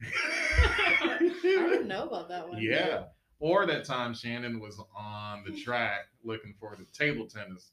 I 0.02 1.18
didn't 1.42 1.88
know 1.88 2.06
about 2.06 2.28
that 2.28 2.48
one. 2.48 2.60
Yeah. 2.62 3.04
Or 3.40 3.66
that 3.66 3.84
time 3.84 4.14
Shannon 4.14 4.60
was 4.60 4.82
on 4.96 5.44
the 5.46 5.52
track 5.60 6.06
looking 6.24 6.54
for 6.58 6.76
the 6.76 6.84
table 6.92 7.26
tennis 7.26 7.70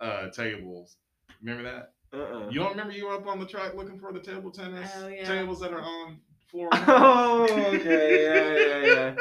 uh, 0.00 0.28
tables. 0.28 0.98
Remember 1.42 1.62
that? 1.64 1.92
Uh-uh. 2.12 2.48
You 2.50 2.60
don't 2.60 2.70
remember 2.70 2.92
you 2.92 3.06
were 3.06 3.14
up 3.14 3.26
on 3.26 3.40
the 3.40 3.46
track 3.46 3.74
looking 3.74 3.98
for 3.98 4.12
the 4.12 4.20
table 4.20 4.50
tennis 4.50 4.90
Oh, 4.96 5.08
yeah. 5.08 5.24
tables 5.24 5.58
that 5.60 5.72
are 5.72 5.80
on 5.80 6.20
floor? 6.46 6.68
Oh, 6.72 7.44
okay, 7.74 8.24
yeah, 8.24 8.54
yeah, 8.66 8.94
yeah. 8.94 9.14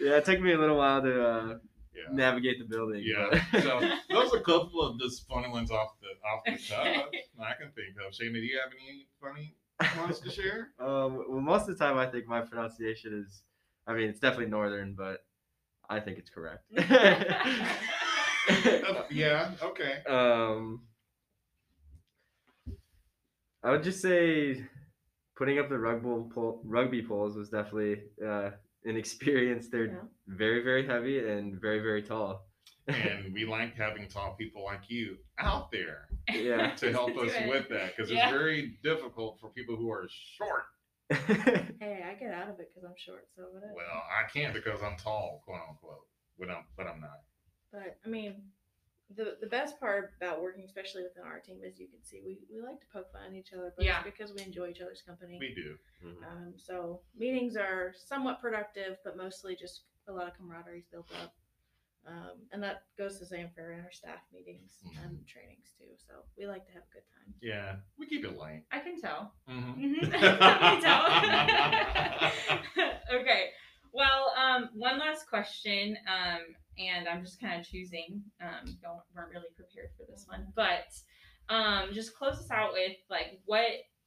yeah, 0.10 0.16
it 0.18 0.24
took 0.24 0.40
me 0.40 0.52
a 0.52 0.58
little 0.58 0.76
while 0.76 1.02
to 1.02 1.24
uh, 1.26 1.58
Yeah. 1.94 2.10
navigate 2.12 2.58
the 2.58 2.64
building. 2.64 3.02
Yeah. 3.04 3.28
but- 3.52 3.62
So 3.62 3.80
those 4.10 4.32
are 4.34 4.38
a 4.38 4.42
couple 4.42 4.80
of 4.82 4.98
just 5.00 5.26
funny 5.28 5.48
ones 5.48 5.70
off 5.70 5.90
the 6.00 6.08
off 6.28 6.42
the 6.44 6.58
top 6.74 7.10
I 7.40 7.54
can 7.54 7.70
think 7.72 7.96
of. 8.04 8.12
Shayna, 8.12 8.34
do 8.34 8.40
you 8.40 8.58
have 8.62 8.72
any 8.88 9.06
funny 9.20 9.54
ones 10.00 10.20
to 10.20 10.30
share? 10.30 10.70
Um, 10.80 11.24
well, 11.28 11.40
most 11.40 11.68
of 11.68 11.76
the 11.78 11.84
time, 11.84 11.96
I 11.98 12.06
think 12.06 12.26
my 12.26 12.40
pronunciation 12.40 13.24
is, 13.26 13.42
I 13.86 13.92
mean, 13.94 14.08
it's 14.08 14.20
definitely 14.20 14.46
northern, 14.50 14.94
but 14.94 15.24
I 15.88 16.00
think 16.00 16.18
it's 16.18 16.30
correct. 16.30 16.64
Yeah. 19.10 19.50
Okay. 19.62 20.02
um, 20.08 20.82
I 23.62 23.70
would 23.70 23.82
just 23.82 24.00
say 24.02 24.66
putting 25.36 25.58
up 25.58 25.68
the 25.68 25.78
rugby 25.78 26.08
pole, 26.34 26.60
rugby 26.64 27.02
poles 27.02 27.36
was 27.36 27.48
definitely 27.50 28.02
uh, 28.24 28.50
an 28.84 28.96
experience. 28.96 29.68
They're 29.68 29.86
Yeah. 29.86 30.00
very, 30.28 30.62
very 30.62 30.86
heavy 30.86 31.18
and 31.28 31.60
very, 31.60 31.80
very 31.80 32.02
tall. 32.02 32.46
And 32.86 33.32
we 33.32 33.46
like 33.46 33.74
having 33.74 34.06
tall 34.08 34.34
people 34.38 34.62
like 34.64 34.90
you 34.90 35.16
out 35.38 35.70
there 35.72 36.08
Yeah. 36.30 36.74
to 36.76 36.92
help 36.92 37.14
Do 37.14 37.20
us 37.26 37.32
it. 37.34 37.48
with 37.48 37.68
that 37.70 37.96
because 37.96 38.10
Yeah. 38.10 38.24
it's 38.28 38.32
very 38.32 38.78
difficult 38.82 39.40
for 39.40 39.48
people 39.50 39.76
who 39.76 39.90
are 39.90 40.06
short. 40.36 40.64
Hey, 41.80 42.02
I 42.08 42.14
get 42.14 42.32
out 42.32 42.48
of 42.48 42.60
it 42.60 42.70
because 42.74 42.84
I'm 42.88 42.94
short, 42.96 43.26
so 43.36 43.42
whatever. 43.52 43.72
Well, 43.74 44.02
I 44.08 44.28
can't 44.30 44.54
because 44.54 44.82
I'm 44.82 44.96
tall, 44.96 45.42
quote 45.44 45.60
unquote. 45.68 46.06
But 46.38 46.50
I'm, 46.50 46.64
but 46.76 46.86
I'm 46.86 47.00
not. 47.00 47.20
But 47.72 47.98
I 48.04 48.08
mean, 48.08 48.36
the 49.16 49.36
the 49.40 49.46
best 49.46 49.78
part 49.80 50.12
about 50.16 50.42
working, 50.42 50.64
especially 50.64 51.02
within 51.02 51.24
our 51.24 51.38
team, 51.40 51.60
is 51.64 51.78
you 51.78 51.88
can 51.88 52.02
see 52.02 52.20
we, 52.24 52.38
we 52.52 52.60
like 52.60 52.80
to 52.80 52.86
poke 52.92 53.10
fun 53.12 53.22
at 53.28 53.34
each 53.34 53.52
other, 53.52 53.72
but 53.76 53.84
Yeah. 53.84 53.98
it's 54.00 54.04
because 54.04 54.32
we 54.34 54.42
enjoy 54.42 54.68
each 54.68 54.80
other's 54.80 55.02
company. 55.02 55.38
We 55.40 55.54
do. 55.54 55.78
Mhm. 56.04 56.24
Um, 56.26 56.54
so 56.56 57.02
meetings 57.16 57.56
are 57.56 57.94
somewhat 57.96 58.40
productive, 58.40 58.98
but 59.04 59.16
mostly 59.16 59.56
just 59.56 59.82
a 60.08 60.12
lot 60.12 60.26
of 60.28 60.34
camaraderie 60.34 60.78
is 60.80 60.86
built 60.86 61.10
up. 61.22 61.34
Um, 62.06 62.46
and 62.52 62.62
that 62.62 62.84
goes 62.98 63.18
the 63.18 63.24
same 63.24 63.48
for 63.54 63.72
our 63.72 63.90
staff 63.90 64.20
meetings 64.30 64.82
and 65.02 65.26
trainings 65.26 65.72
too. 65.78 65.96
So 66.06 66.22
we 66.36 66.46
like 66.46 66.66
to 66.66 66.72
have 66.72 66.82
a 66.82 66.92
good 66.92 67.04
time. 67.08 67.34
Yeah, 67.40 67.76
we 67.98 68.04
keep 68.06 68.24
it 68.26 68.36
light. 68.36 68.66
I 68.70 68.80
can 68.80 69.00
tell. 69.00 69.32
Mhm. 69.48 69.78
Mhm. 69.78 70.14
I 70.14 70.18
can 70.58 70.82
tell. 73.08 73.14
okay. 73.20 73.50
Well, 73.92 74.32
um, 74.36 74.70
one 74.74 74.98
last 74.98 75.26
question, 75.28 75.96
um, 76.08 76.40
and 76.78 77.08
I'm 77.08 77.24
just 77.24 77.40
kind 77.40 77.60
of 77.60 77.66
choosing. 77.66 78.22
Um, 78.40 78.76
don't 78.82 79.00
weren't 79.14 79.30
really 79.30 79.52
prepared 79.56 79.90
for 79.96 80.04
this 80.10 80.26
one, 80.28 80.46
but 80.56 80.92
um, 81.48 81.90
just 81.92 82.16
close 82.16 82.38
us 82.38 82.50
out 82.50 82.72
with 82.72 82.96
like 83.10 83.40
what 83.46 83.66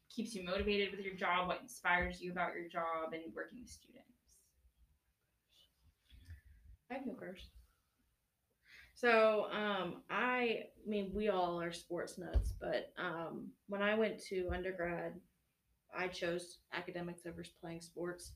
keeps 0.09 0.33
you 0.33 0.43
motivated 0.43 0.91
with 0.91 1.05
your 1.05 1.15
job, 1.15 1.47
what 1.47 1.61
inspires 1.61 2.21
you 2.21 2.31
about 2.31 2.53
your 2.55 2.67
job, 2.67 3.13
and 3.13 3.23
working 3.35 3.59
with 3.61 3.69
students. 3.69 4.03
I 6.91 6.95
can 6.95 7.13
go 7.13 7.19
first. 7.19 7.49
So, 8.95 9.45
um, 9.51 10.01
I, 10.09 10.63
I 10.85 10.89
mean, 10.89 11.11
we 11.13 11.29
all 11.29 11.61
are 11.61 11.71
sports 11.71 12.17
nuts, 12.17 12.53
but 12.59 12.93
um, 12.97 13.49
when 13.67 13.83
I 13.83 13.93
went 13.93 14.19
to 14.29 14.49
undergrad, 14.51 15.13
I 15.95 16.07
chose 16.07 16.57
academics 16.73 17.21
over 17.27 17.43
playing 17.61 17.81
sports. 17.81 18.31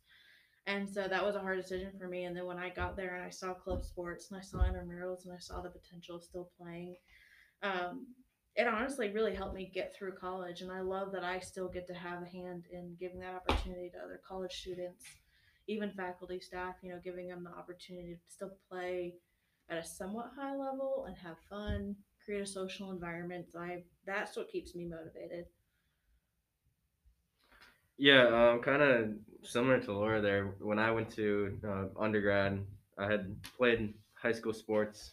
And 0.68 0.88
so 0.88 1.08
that 1.08 1.26
was 1.26 1.36
a 1.36 1.40
hard 1.40 1.60
decision 1.60 1.92
for 2.00 2.08
me. 2.08 2.26
And 2.26 2.36
then 2.36 2.46
when 2.46 2.60
I 2.60 2.70
got 2.70 2.96
there 2.96 3.16
and 3.16 3.26
I 3.26 3.30
saw 3.30 3.54
club 3.54 3.84
sports 3.84 4.30
and 4.30 4.40
I 4.40 4.44
saw 4.44 4.60
intramurals 4.60 5.26
and 5.26 5.34
I 5.34 5.40
saw 5.40 5.62
the 5.62 5.70
potential 5.70 6.18
of 6.18 6.24
still 6.24 6.50
playing, 6.60 6.96
um, 7.64 8.08
it 8.56 8.68
honestly 8.68 9.10
really 9.10 9.34
helped 9.34 9.56
me 9.56 9.72
get 9.74 9.96
through 9.96 10.14
college. 10.14 10.62
And 10.62 10.72
I 10.72 10.82
love 10.82 11.12
that 11.14 11.24
I 11.24 11.40
still 11.40 11.68
get 11.68 11.88
to 11.88 11.94
have 11.94 12.22
a 12.22 12.28
hand 12.28 12.66
in 12.72 12.96
giving 13.00 13.20
that 13.20 13.36
opportunity 13.36 13.90
to 13.90 13.98
other 14.04 14.22
college 14.28 14.54
students, 14.54 15.04
even 15.68 15.92
faculty, 15.92 16.40
staff, 16.40 16.76
you 16.84 16.92
know, 16.92 17.00
giving 17.04 17.28
them 17.28 17.44
the 17.44 17.58
opportunity 17.58 18.14
to 18.14 18.34
still 18.34 18.52
play 18.70 19.16
at 19.70 19.78
a 19.78 19.86
somewhat 19.86 20.32
high 20.38 20.56
level 20.56 21.06
and 21.08 21.18
have 21.18 21.38
fun, 21.50 21.96
create 22.24 22.42
a 22.42 22.46
social 22.46 22.92
environment. 22.92 23.48
I 23.58 23.84
that's 24.06 24.36
what 24.36 24.50
keeps 24.50 24.76
me 24.76 24.86
motivated. 24.86 25.46
Yeah, 28.02 28.50
um, 28.54 28.64
kind 28.64 28.82
of 28.82 29.10
similar 29.44 29.80
to 29.80 29.94
Laura 29.94 30.20
there. 30.22 30.56
When 30.60 30.80
I 30.80 30.90
went 30.90 31.12
to 31.18 31.56
uh, 31.64 31.86
undergrad, 32.00 32.66
I 32.98 33.06
had 33.06 33.36
played 33.56 33.94
high 34.16 34.32
school 34.32 34.54
sports, 34.54 35.12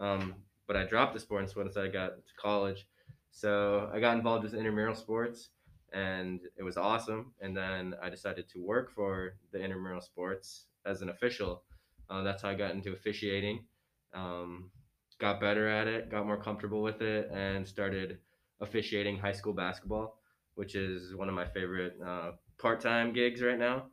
um, 0.00 0.36
but 0.66 0.74
I 0.74 0.84
dropped 0.84 1.12
the 1.12 1.20
sports 1.20 1.54
once 1.54 1.76
I 1.76 1.88
got 1.88 2.16
to 2.16 2.32
college. 2.40 2.86
So 3.32 3.90
I 3.92 4.00
got 4.00 4.16
involved 4.16 4.44
with 4.44 4.54
intramural 4.54 4.94
sports, 4.94 5.50
and 5.92 6.40
it 6.56 6.62
was 6.62 6.78
awesome. 6.78 7.34
And 7.42 7.54
then 7.54 7.94
I 8.02 8.08
decided 8.08 8.48
to 8.54 8.64
work 8.64 8.90
for 8.94 9.34
the 9.52 9.62
intramural 9.62 10.00
sports 10.00 10.68
as 10.86 11.02
an 11.02 11.10
official. 11.10 11.64
Uh, 12.08 12.22
that's 12.22 12.40
how 12.44 12.48
I 12.48 12.54
got 12.54 12.70
into 12.70 12.94
officiating. 12.94 13.66
Um, 14.14 14.70
got 15.18 15.38
better 15.38 15.68
at 15.68 15.86
it, 15.86 16.10
got 16.10 16.24
more 16.24 16.42
comfortable 16.42 16.80
with 16.80 17.02
it, 17.02 17.30
and 17.30 17.68
started 17.68 18.20
officiating 18.62 19.18
high 19.18 19.32
school 19.32 19.52
basketball 19.52 20.21
which 20.54 20.74
is 20.74 21.14
one 21.14 21.28
of 21.28 21.34
my 21.34 21.46
favorite 21.46 21.96
uh, 22.04 22.32
part-time 22.58 23.12
gigs 23.12 23.42
right 23.42 23.58
now. 23.58 23.86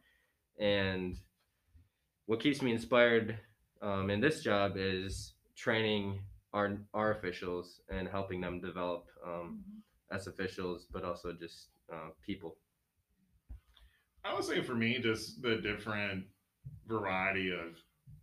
And 0.60 1.16
what 2.26 2.40
keeps 2.40 2.62
me 2.62 2.72
inspired 2.72 3.38
um, 3.82 4.10
in 4.10 4.20
this 4.20 4.42
job 4.42 4.74
is 4.76 5.34
training 5.56 6.20
our 6.54 6.78
our 6.94 7.12
officials 7.12 7.82
and 7.90 8.08
helping 8.08 8.42
them 8.42 8.60
develop 8.60 9.06
um, 9.26 9.62
as 10.12 10.28
officials, 10.28 10.88
but 10.92 11.04
also 11.04 11.34
just 11.34 11.68
uh, 11.92 12.10
people. 12.26 12.58
I 14.24 14.34
would 14.34 14.44
say 14.44 14.62
for 14.62 14.76
me, 14.76 15.00
just 15.00 15.42
the 15.42 15.58
different 15.58 16.26
variety 16.88 17.52
of 17.52 17.78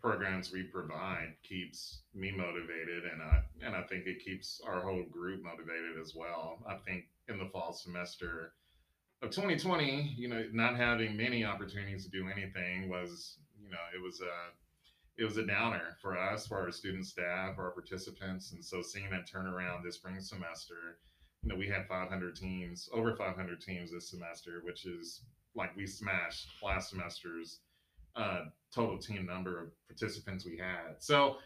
programs 0.06 0.52
we 0.52 0.62
provide 0.62 1.34
keeps 1.42 2.02
me 2.14 2.30
motivated, 2.30 3.02
and 3.12 3.20
I 3.20 3.42
and 3.60 3.74
I 3.74 3.82
think 3.82 4.06
it 4.06 4.24
keeps 4.24 4.60
our 4.64 4.80
whole 4.80 5.02
group 5.10 5.42
motivated 5.42 6.00
as 6.00 6.14
well. 6.14 6.62
I 6.68 6.76
think 6.86 7.06
in 7.26 7.38
the 7.38 7.46
fall 7.46 7.72
semester 7.72 8.52
of 9.20 9.30
2020, 9.30 10.14
you 10.16 10.28
know, 10.28 10.44
not 10.52 10.76
having 10.76 11.16
many 11.16 11.44
opportunities 11.44 12.04
to 12.04 12.10
do 12.10 12.28
anything 12.28 12.88
was, 12.88 13.38
you 13.60 13.68
know, 13.68 13.82
it 13.96 14.00
was 14.00 14.20
a 14.20 15.20
it 15.20 15.24
was 15.24 15.38
a 15.38 15.46
downer 15.46 15.96
for 16.00 16.16
us, 16.16 16.46
for 16.46 16.60
our 16.60 16.70
student 16.70 17.04
staff, 17.04 17.58
our 17.58 17.72
participants, 17.72 18.52
and 18.52 18.64
so 18.64 18.82
seeing 18.82 19.10
that 19.10 19.28
turnaround 19.28 19.82
this 19.82 19.96
spring 19.96 20.20
semester, 20.20 20.98
you 21.42 21.48
know, 21.48 21.56
we 21.56 21.66
had 21.66 21.88
500 21.88 22.36
teams, 22.36 22.88
over 22.92 23.16
500 23.16 23.60
teams 23.60 23.90
this 23.90 24.10
semester, 24.10 24.60
which 24.62 24.86
is 24.86 25.22
like 25.56 25.74
we 25.74 25.84
smashed 25.84 26.46
last 26.62 26.90
semester's 26.90 27.58
uh, 28.16 28.44
total 28.74 28.98
team 28.98 29.26
number 29.26 29.62
of 29.62 29.68
participants 29.88 30.44
we 30.44 30.58
had. 30.58 30.96
So 30.98 31.36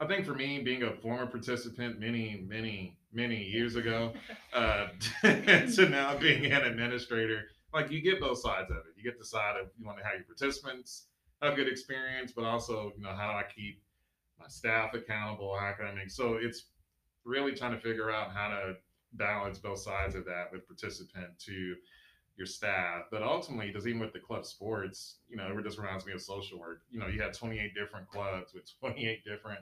I 0.00 0.06
think 0.06 0.24
for 0.24 0.34
me, 0.34 0.60
being 0.60 0.84
a 0.84 0.92
former 0.96 1.26
participant 1.26 1.98
many, 1.98 2.44
many, 2.48 2.96
many 3.12 3.42
years 3.42 3.76
ago, 3.76 4.12
uh, 4.54 4.88
to 5.22 5.88
now 5.88 6.16
being 6.16 6.46
an 6.46 6.62
administrator, 6.62 7.44
like 7.74 7.90
you 7.90 8.00
get 8.00 8.20
both 8.20 8.38
sides 8.38 8.70
of 8.70 8.78
it. 8.78 8.94
You 8.96 9.02
get 9.02 9.18
the 9.18 9.24
side 9.24 9.56
of 9.60 9.68
you 9.78 9.86
want 9.86 9.98
to 9.98 10.04
have 10.04 10.14
your 10.14 10.24
participants 10.24 11.06
have 11.42 11.52
a 11.52 11.56
good 11.56 11.68
experience, 11.68 12.32
but 12.34 12.44
also, 12.44 12.92
you 12.96 13.02
know, 13.02 13.10
how 13.10 13.30
do 13.30 13.38
I 13.38 13.44
keep 13.54 13.82
my 14.38 14.46
staff 14.48 14.94
accountable, 14.94 15.56
how 15.58 15.72
can 15.72 15.86
I 15.86 15.92
make 15.92 16.10
so 16.10 16.38
it's 16.40 16.66
really 17.24 17.52
trying 17.52 17.72
to 17.72 17.80
figure 17.80 18.10
out 18.10 18.32
how 18.32 18.48
to 18.48 18.74
balance 19.14 19.58
both 19.58 19.78
sides 19.78 20.14
of 20.14 20.24
that 20.24 20.52
with 20.52 20.66
participant 20.66 21.38
to 21.40 21.74
your 22.38 22.46
staff. 22.46 23.04
But 23.10 23.22
ultimately, 23.22 23.72
just 23.72 23.86
even 23.86 24.00
with 24.00 24.12
the 24.12 24.20
club 24.20 24.46
sports, 24.46 25.18
you 25.28 25.36
know, 25.36 25.48
it 25.58 25.64
just 25.64 25.78
reminds 25.78 26.06
me 26.06 26.12
of 26.12 26.22
social 26.22 26.58
work. 26.58 26.82
You 26.90 27.00
know, 27.00 27.08
you 27.08 27.20
have 27.20 27.36
28 27.36 27.74
different 27.74 28.08
clubs 28.08 28.54
with 28.54 28.64
28 28.80 29.24
different 29.24 29.60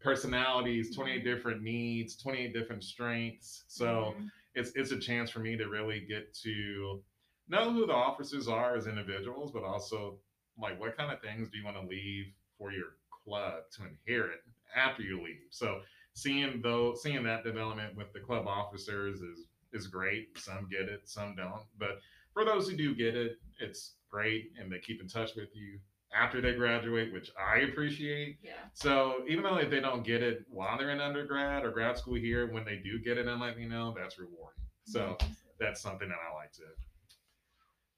personalities, 0.00 0.94
28 0.94 1.24
different 1.24 1.62
needs, 1.62 2.16
28 2.16 2.52
different 2.52 2.84
strengths. 2.84 3.64
So 3.68 4.14
Mhm. 4.18 4.30
it's 4.54 4.72
it's 4.76 4.92
a 4.92 4.98
chance 5.00 5.30
for 5.30 5.40
me 5.40 5.56
to 5.56 5.68
really 5.68 6.00
get 6.00 6.34
to 6.42 7.02
know 7.48 7.72
who 7.72 7.86
the 7.86 7.94
officers 7.94 8.48
are 8.48 8.76
as 8.76 8.86
individuals, 8.86 9.50
but 9.52 9.64
also 9.64 10.20
like 10.60 10.78
what 10.78 10.96
kind 10.96 11.12
of 11.12 11.20
things 11.20 11.48
do 11.50 11.58
you 11.58 11.64
want 11.64 11.76
to 11.76 11.86
leave 11.86 12.26
for 12.58 12.72
your 12.72 12.96
club 13.24 13.62
to 13.72 13.84
inherit 13.86 14.40
after 14.74 15.02
you 15.02 15.22
leave. 15.22 15.46
So 15.50 15.82
seeing 16.14 16.60
though 16.62 16.94
seeing 16.94 17.22
that 17.24 17.44
development 17.44 17.96
with 17.96 18.12
the 18.12 18.20
club 18.20 18.46
officers 18.46 19.20
is 19.20 19.46
is 19.72 19.86
great. 19.86 20.38
Some 20.38 20.68
get 20.70 20.88
it, 20.88 21.08
some 21.08 21.36
don't. 21.36 21.62
But 21.78 22.00
for 22.32 22.44
those 22.44 22.68
who 22.68 22.76
do 22.76 22.94
get 22.94 23.16
it, 23.16 23.32
it's 23.60 23.94
great 24.10 24.52
and 24.58 24.70
they 24.70 24.78
keep 24.78 25.00
in 25.00 25.08
touch 25.08 25.34
with 25.36 25.48
you 25.54 25.78
after 26.14 26.40
they 26.40 26.54
graduate, 26.54 27.12
which 27.12 27.30
I 27.38 27.60
appreciate. 27.60 28.38
Yeah. 28.42 28.52
So 28.72 29.24
even 29.28 29.44
though 29.44 29.58
if 29.58 29.70
they 29.70 29.80
don't 29.80 30.04
get 30.04 30.22
it 30.22 30.44
while 30.48 30.78
they're 30.78 30.90
in 30.90 31.00
undergrad 31.00 31.64
or 31.64 31.70
grad 31.70 31.98
school 31.98 32.14
here, 32.14 32.50
when 32.52 32.64
they 32.64 32.76
do 32.76 32.98
get 32.98 33.18
it 33.18 33.28
and 33.28 33.40
let 33.40 33.58
me 33.58 33.66
know, 33.66 33.94
that's 33.96 34.18
rewarding. 34.18 34.62
Mm-hmm. 34.88 34.92
So 34.92 35.18
that's 35.60 35.80
something 35.80 36.08
that 36.08 36.16
I 36.16 36.34
like 36.34 36.52
to 36.52 36.62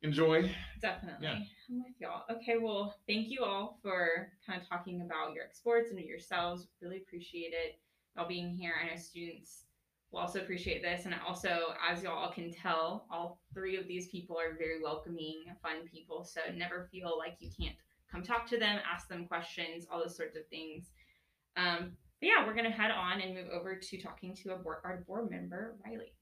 enjoy. 0.03 0.51
Definitely. 0.81 1.27
Yeah. 1.27 1.39
I'm 1.71 1.85
with 1.85 1.95
y'all. 2.01 2.23
Okay, 2.31 2.57
well, 2.59 2.97
thank 3.07 3.29
you 3.29 3.45
all 3.45 3.79
for 3.83 4.29
kind 4.47 4.61
of 4.61 4.69
talking 4.69 5.03
about 5.03 5.35
your 5.35 5.45
sports 5.53 5.91
and 5.91 6.01
yourselves. 6.01 6.67
Really 6.81 6.97
appreciate 6.97 7.53
it. 7.53 7.79
Y'all 8.17 8.27
being 8.27 8.51
here. 8.51 8.75
I 8.83 8.89
know 8.91 8.97
students 8.97 9.67
will 10.11 10.21
also 10.21 10.41
appreciate 10.41 10.83
this. 10.83 11.05
And 11.07 11.15
also, 11.27 11.75
as 11.89 12.03
y'all 12.03 12.33
can 12.33 12.51
tell, 12.51 13.07
all 13.11 13.41
three 13.55 13.77
of 13.77 13.87
these 13.87 14.09
people 14.09 14.37
are 14.39 14.57
very 14.59 14.83
welcoming, 14.83 15.45
fun 15.63 15.87
people. 15.91 16.25
So 16.25 16.41
never 16.55 16.89
feel 16.91 17.17
like 17.19 17.37
you 17.39 17.51
can't 17.59 17.77
come 18.11 18.23
talk 18.23 18.47
to 18.51 18.59
them, 18.59 18.81
ask 18.93 19.09
them 19.09 19.27
questions, 19.27 19.87
all 19.91 20.01
those 20.01 20.17
sorts 20.17 20.37
of 20.37 20.47
things. 20.49 20.91
Um, 21.57 21.93
but 22.21 22.29
yeah, 22.29 22.47
we're 22.47 22.55
gonna 22.55 22.71
head 22.71 22.91
on 22.91 23.21
and 23.21 23.35
move 23.35 23.49
over 23.53 23.77
to 23.77 24.01
talking 24.01 24.35
to 24.37 24.57
board, 24.57 24.79
our 24.85 25.05
board 25.07 25.31
member, 25.31 25.77
Riley. 25.85 26.13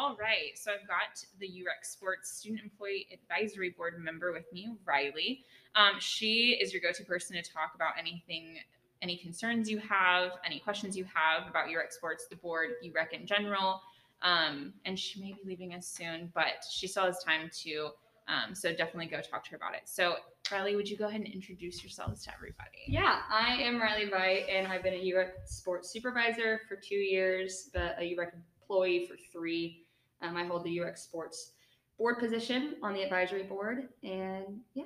All 0.00 0.16
right, 0.18 0.56
so 0.56 0.70
I've 0.72 0.88
got 0.88 1.22
the 1.40 1.46
UREX 1.46 1.92
Sports 1.92 2.30
Student 2.30 2.62
Employee 2.62 3.06
Advisory 3.12 3.68
Board 3.68 4.02
member 4.02 4.32
with 4.32 4.50
me, 4.50 4.70
Riley. 4.86 5.44
Um, 5.74 6.00
she 6.00 6.58
is 6.58 6.72
your 6.72 6.80
go-to 6.80 7.04
person 7.04 7.36
to 7.36 7.42
talk 7.42 7.74
about 7.74 7.92
anything, 7.98 8.60
any 9.02 9.18
concerns 9.18 9.68
you 9.68 9.76
have, 9.76 10.30
any 10.42 10.58
questions 10.58 10.96
you 10.96 11.04
have 11.04 11.46
about 11.46 11.66
UREX 11.66 11.92
Sports, 11.92 12.28
the 12.30 12.36
board, 12.36 12.76
UREC 12.82 13.12
in 13.12 13.26
general. 13.26 13.82
Um, 14.22 14.72
and 14.86 14.98
she 14.98 15.20
may 15.20 15.32
be 15.32 15.40
leaving 15.44 15.74
us 15.74 15.86
soon, 15.86 16.32
but 16.34 16.64
she 16.70 16.86
still 16.86 17.04
has 17.04 17.22
time 17.22 17.50
to. 17.64 17.90
Um, 18.26 18.54
so 18.54 18.70
definitely 18.70 19.08
go 19.08 19.20
talk 19.20 19.44
to 19.44 19.50
her 19.50 19.58
about 19.58 19.74
it. 19.74 19.82
So 19.84 20.14
Riley, 20.50 20.76
would 20.76 20.88
you 20.88 20.96
go 20.96 21.08
ahead 21.08 21.20
and 21.20 21.30
introduce 21.30 21.82
yourselves 21.82 22.24
to 22.24 22.32
everybody? 22.32 22.86
Yeah, 22.86 23.18
I 23.28 23.56
am 23.60 23.78
Riley 23.78 24.10
Wright, 24.10 24.44
and 24.48 24.66
I've 24.66 24.82
been 24.82 24.94
a 24.94 25.12
UREC 25.12 25.32
sports 25.44 25.90
supervisor 25.90 26.62
for 26.70 26.76
two 26.76 26.94
years, 26.94 27.68
but 27.74 27.96
a 27.98 28.16
UREC 28.16 28.30
employee 28.70 29.06
for 29.06 29.18
three. 29.30 29.84
Um, 30.22 30.36
I 30.36 30.44
hold 30.44 30.64
the 30.64 30.76
UREC 30.78 30.98
sports 30.98 31.52
board 31.98 32.18
position 32.18 32.76
on 32.82 32.94
the 32.94 33.02
advisory 33.02 33.42
board, 33.42 33.88
and 34.02 34.60
yeah. 34.74 34.84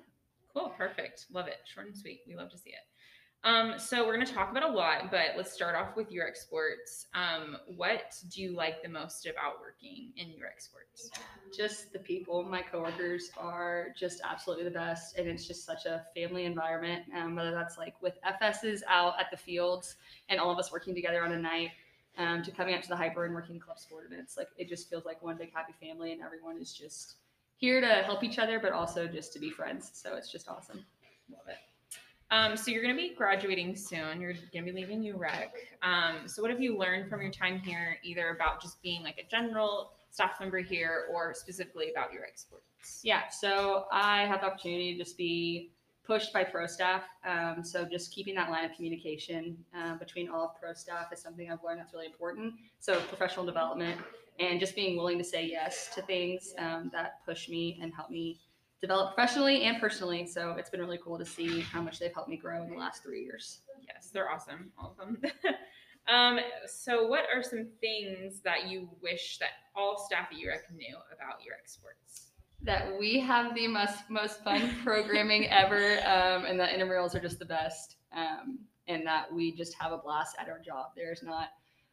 Cool, 0.52 0.72
perfect. 0.78 1.26
Love 1.32 1.48
it. 1.48 1.58
Short 1.64 1.86
and 1.86 1.96
sweet. 1.96 2.20
We 2.28 2.36
love 2.36 2.50
to 2.50 2.58
see 2.58 2.70
it. 2.70 2.86
Um, 3.44 3.74
so 3.78 4.06
we're 4.06 4.14
going 4.14 4.26
to 4.26 4.32
talk 4.32 4.50
about 4.50 4.62
a 4.62 4.72
lot, 4.72 5.10
but 5.10 5.32
let's 5.36 5.52
start 5.52 5.74
off 5.74 5.96
with 5.96 6.10
UREC 6.10 6.34
Sports. 6.34 7.08
Um, 7.12 7.58
what 7.76 8.14
do 8.30 8.40
you 8.40 8.56
like 8.56 8.82
the 8.82 8.88
most 8.88 9.26
about 9.26 9.60
working 9.60 10.12
in 10.16 10.28
UREC 10.28 10.60
Sports? 10.60 11.10
Just 11.54 11.92
the 11.92 11.98
people, 11.98 12.42
my 12.42 12.62
coworkers 12.62 13.30
are 13.36 13.88
just 13.98 14.22
absolutely 14.24 14.64
the 14.64 14.70
best, 14.70 15.18
and 15.18 15.28
it's 15.28 15.46
just 15.46 15.66
such 15.66 15.84
a 15.84 16.06
family 16.16 16.46
environment. 16.46 17.02
Um, 17.14 17.36
whether 17.36 17.50
that's 17.50 17.76
like 17.76 18.00
with 18.00 18.14
FSs 18.26 18.80
out 18.88 19.20
at 19.20 19.30
the 19.30 19.36
fields 19.36 19.96
and 20.30 20.40
all 20.40 20.50
of 20.50 20.58
us 20.58 20.72
working 20.72 20.94
together 20.94 21.22
on 21.22 21.32
a 21.32 21.38
night, 21.38 21.72
um, 22.18 22.42
to 22.42 22.50
coming 22.50 22.74
out 22.74 22.82
to 22.82 22.88
the 22.88 22.94
HPER 22.94 23.26
and 23.26 23.34
working 23.34 23.58
club 23.58 23.78
sport 23.78 24.04
events, 24.10 24.36
like 24.36 24.48
it 24.56 24.68
just 24.68 24.88
feels 24.88 25.04
like 25.04 25.22
one 25.22 25.36
big 25.36 25.52
happy 25.52 25.74
family, 25.80 26.12
and 26.12 26.22
everyone 26.22 26.58
is 26.58 26.72
just 26.72 27.16
here 27.56 27.80
to 27.80 27.86
help 27.86 28.22
each 28.24 28.38
other, 28.38 28.58
but 28.60 28.72
also 28.72 29.06
just 29.06 29.32
to 29.32 29.38
be 29.38 29.50
friends. 29.50 29.90
So 29.94 30.16
it's 30.16 30.30
just 30.30 30.48
awesome. 30.48 30.84
Love 31.30 31.48
it. 31.48 31.56
Um, 32.30 32.56
so 32.56 32.70
you're 32.70 32.82
going 32.82 32.96
to 32.96 33.00
be 33.00 33.14
graduating 33.14 33.76
soon. 33.76 34.20
You're 34.20 34.32
going 34.52 34.64
to 34.66 34.72
be 34.72 34.72
leaving 34.72 35.02
UREC. 35.02 35.50
Um, 35.82 36.26
so 36.26 36.42
what 36.42 36.50
have 36.50 36.60
you 36.60 36.76
learned 36.76 37.08
from 37.08 37.22
your 37.22 37.30
time 37.30 37.58
here, 37.60 37.98
either 38.02 38.30
about 38.30 38.60
just 38.60 38.82
being 38.82 39.02
like 39.02 39.18
a 39.18 39.30
general 39.30 39.92
staff 40.10 40.40
member 40.40 40.58
here, 40.58 41.06
or 41.12 41.32
specifically 41.34 41.90
about 41.90 42.10
UREC 42.10 42.36
sports? 42.36 43.00
Yeah, 43.02 43.28
so 43.28 43.84
I 43.92 44.22
had 44.26 44.40
the 44.40 44.46
opportunity 44.46 44.92
to 44.94 44.98
just 44.98 45.16
be 45.16 45.70
pushed 46.06 46.32
by 46.32 46.44
pro 46.44 46.66
staff. 46.66 47.02
Um, 47.26 47.64
so 47.64 47.84
just 47.84 48.12
keeping 48.12 48.34
that 48.34 48.50
line 48.50 48.64
of 48.64 48.72
communication 48.74 49.56
uh, 49.76 49.96
between 49.96 50.28
all 50.28 50.44
of 50.44 50.60
pro 50.60 50.74
staff 50.74 51.12
is 51.12 51.20
something 51.20 51.50
I've 51.50 51.62
learned 51.64 51.80
that's 51.80 51.94
really 51.94 52.06
important. 52.06 52.54
So 52.80 53.00
professional 53.00 53.46
development 53.46 54.00
and 54.38 54.58
just 54.58 54.74
being 54.74 54.96
willing 54.96 55.18
to 55.18 55.24
say 55.24 55.46
yes 55.46 55.90
to 55.94 56.02
things 56.02 56.54
um, 56.58 56.90
that 56.92 57.24
push 57.24 57.48
me 57.48 57.78
and 57.80 57.92
help 57.94 58.10
me 58.10 58.40
develop 58.80 59.14
professionally 59.14 59.62
and 59.62 59.80
personally. 59.80 60.26
So 60.26 60.52
it's 60.58 60.70
been 60.70 60.80
really 60.80 60.98
cool 61.02 61.18
to 61.18 61.24
see 61.24 61.60
how 61.60 61.80
much 61.80 61.98
they've 61.98 62.12
helped 62.12 62.28
me 62.28 62.36
grow 62.36 62.62
in 62.62 62.70
the 62.70 62.76
last 62.76 63.02
three 63.02 63.22
years. 63.22 63.60
Yes, 63.86 64.10
they're 64.12 64.30
awesome, 64.30 64.72
all 64.78 64.96
of 64.98 65.06
them. 65.06 65.22
um, 66.08 66.40
so, 66.66 67.06
what 67.06 67.24
are 67.34 67.42
some 67.42 67.68
things 67.80 68.40
that 68.40 68.68
you 68.68 68.88
wish 69.02 69.38
that 69.38 69.50
all 69.74 69.98
staff 69.98 70.28
at 70.30 70.38
UREC 70.38 70.74
knew 70.74 70.96
about 71.12 71.40
UREC 71.40 71.66
sports? 71.66 72.32
That 72.62 72.98
we 72.98 73.20
have 73.20 73.54
the 73.54 73.68
most 73.68 74.08
most 74.08 74.42
fun 74.42 74.70
programming 74.84 75.50
ever, 75.50 75.98
um, 76.06 76.46
and 76.46 76.58
that 76.58 76.70
intramurals 76.70 77.14
are 77.14 77.20
just 77.20 77.38
the 77.38 77.44
best, 77.44 77.96
um, 78.16 78.58
and 78.88 79.06
that 79.06 79.32
we 79.32 79.52
just 79.52 79.74
have 79.74 79.92
a 79.92 79.98
blast 79.98 80.36
at 80.38 80.48
our 80.48 80.58
job. 80.58 80.86
There's 80.96 81.22
not 81.22 81.50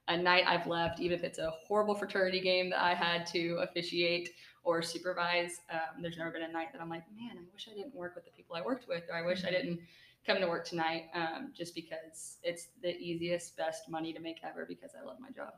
a 0.07 0.17
night 0.17 0.43
I've 0.47 0.67
left, 0.67 0.99
even 0.99 1.17
if 1.17 1.23
it's 1.23 1.39
a 1.39 1.51
horrible 1.67 1.95
fraternity 1.95 2.39
game 2.39 2.69
that 2.69 2.81
I 2.81 2.93
had 2.93 3.25
to 3.27 3.57
officiate 3.61 4.29
or 4.63 4.81
supervise. 4.81 5.59
Um, 5.71 6.01
there's 6.01 6.17
never 6.17 6.31
been 6.31 6.43
a 6.43 6.51
night 6.51 6.71
that 6.73 6.81
I'm 6.81 6.89
like, 6.89 7.03
man, 7.15 7.37
I 7.37 7.43
wish 7.53 7.67
I 7.71 7.75
didn't 7.75 7.95
work 7.95 8.15
with 8.15 8.25
the 8.25 8.31
people 8.31 8.55
I 8.55 8.61
worked 8.61 8.87
with, 8.87 9.03
or 9.09 9.15
I 9.15 9.25
wish 9.25 9.43
I 9.45 9.51
didn't 9.51 9.79
come 10.25 10.39
to 10.39 10.47
work 10.47 10.65
tonight, 10.67 11.05
um, 11.13 11.51
just 11.55 11.73
because 11.73 12.37
it's 12.43 12.67
the 12.81 12.95
easiest, 12.97 13.57
best 13.57 13.89
money 13.89 14.13
to 14.13 14.19
make 14.19 14.37
ever 14.43 14.65
because 14.65 14.91
I 14.99 15.05
love 15.05 15.17
my 15.19 15.29
job. 15.31 15.53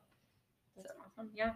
That's 0.75 0.91
awesome. 0.99 1.29
Yeah. 1.35 1.51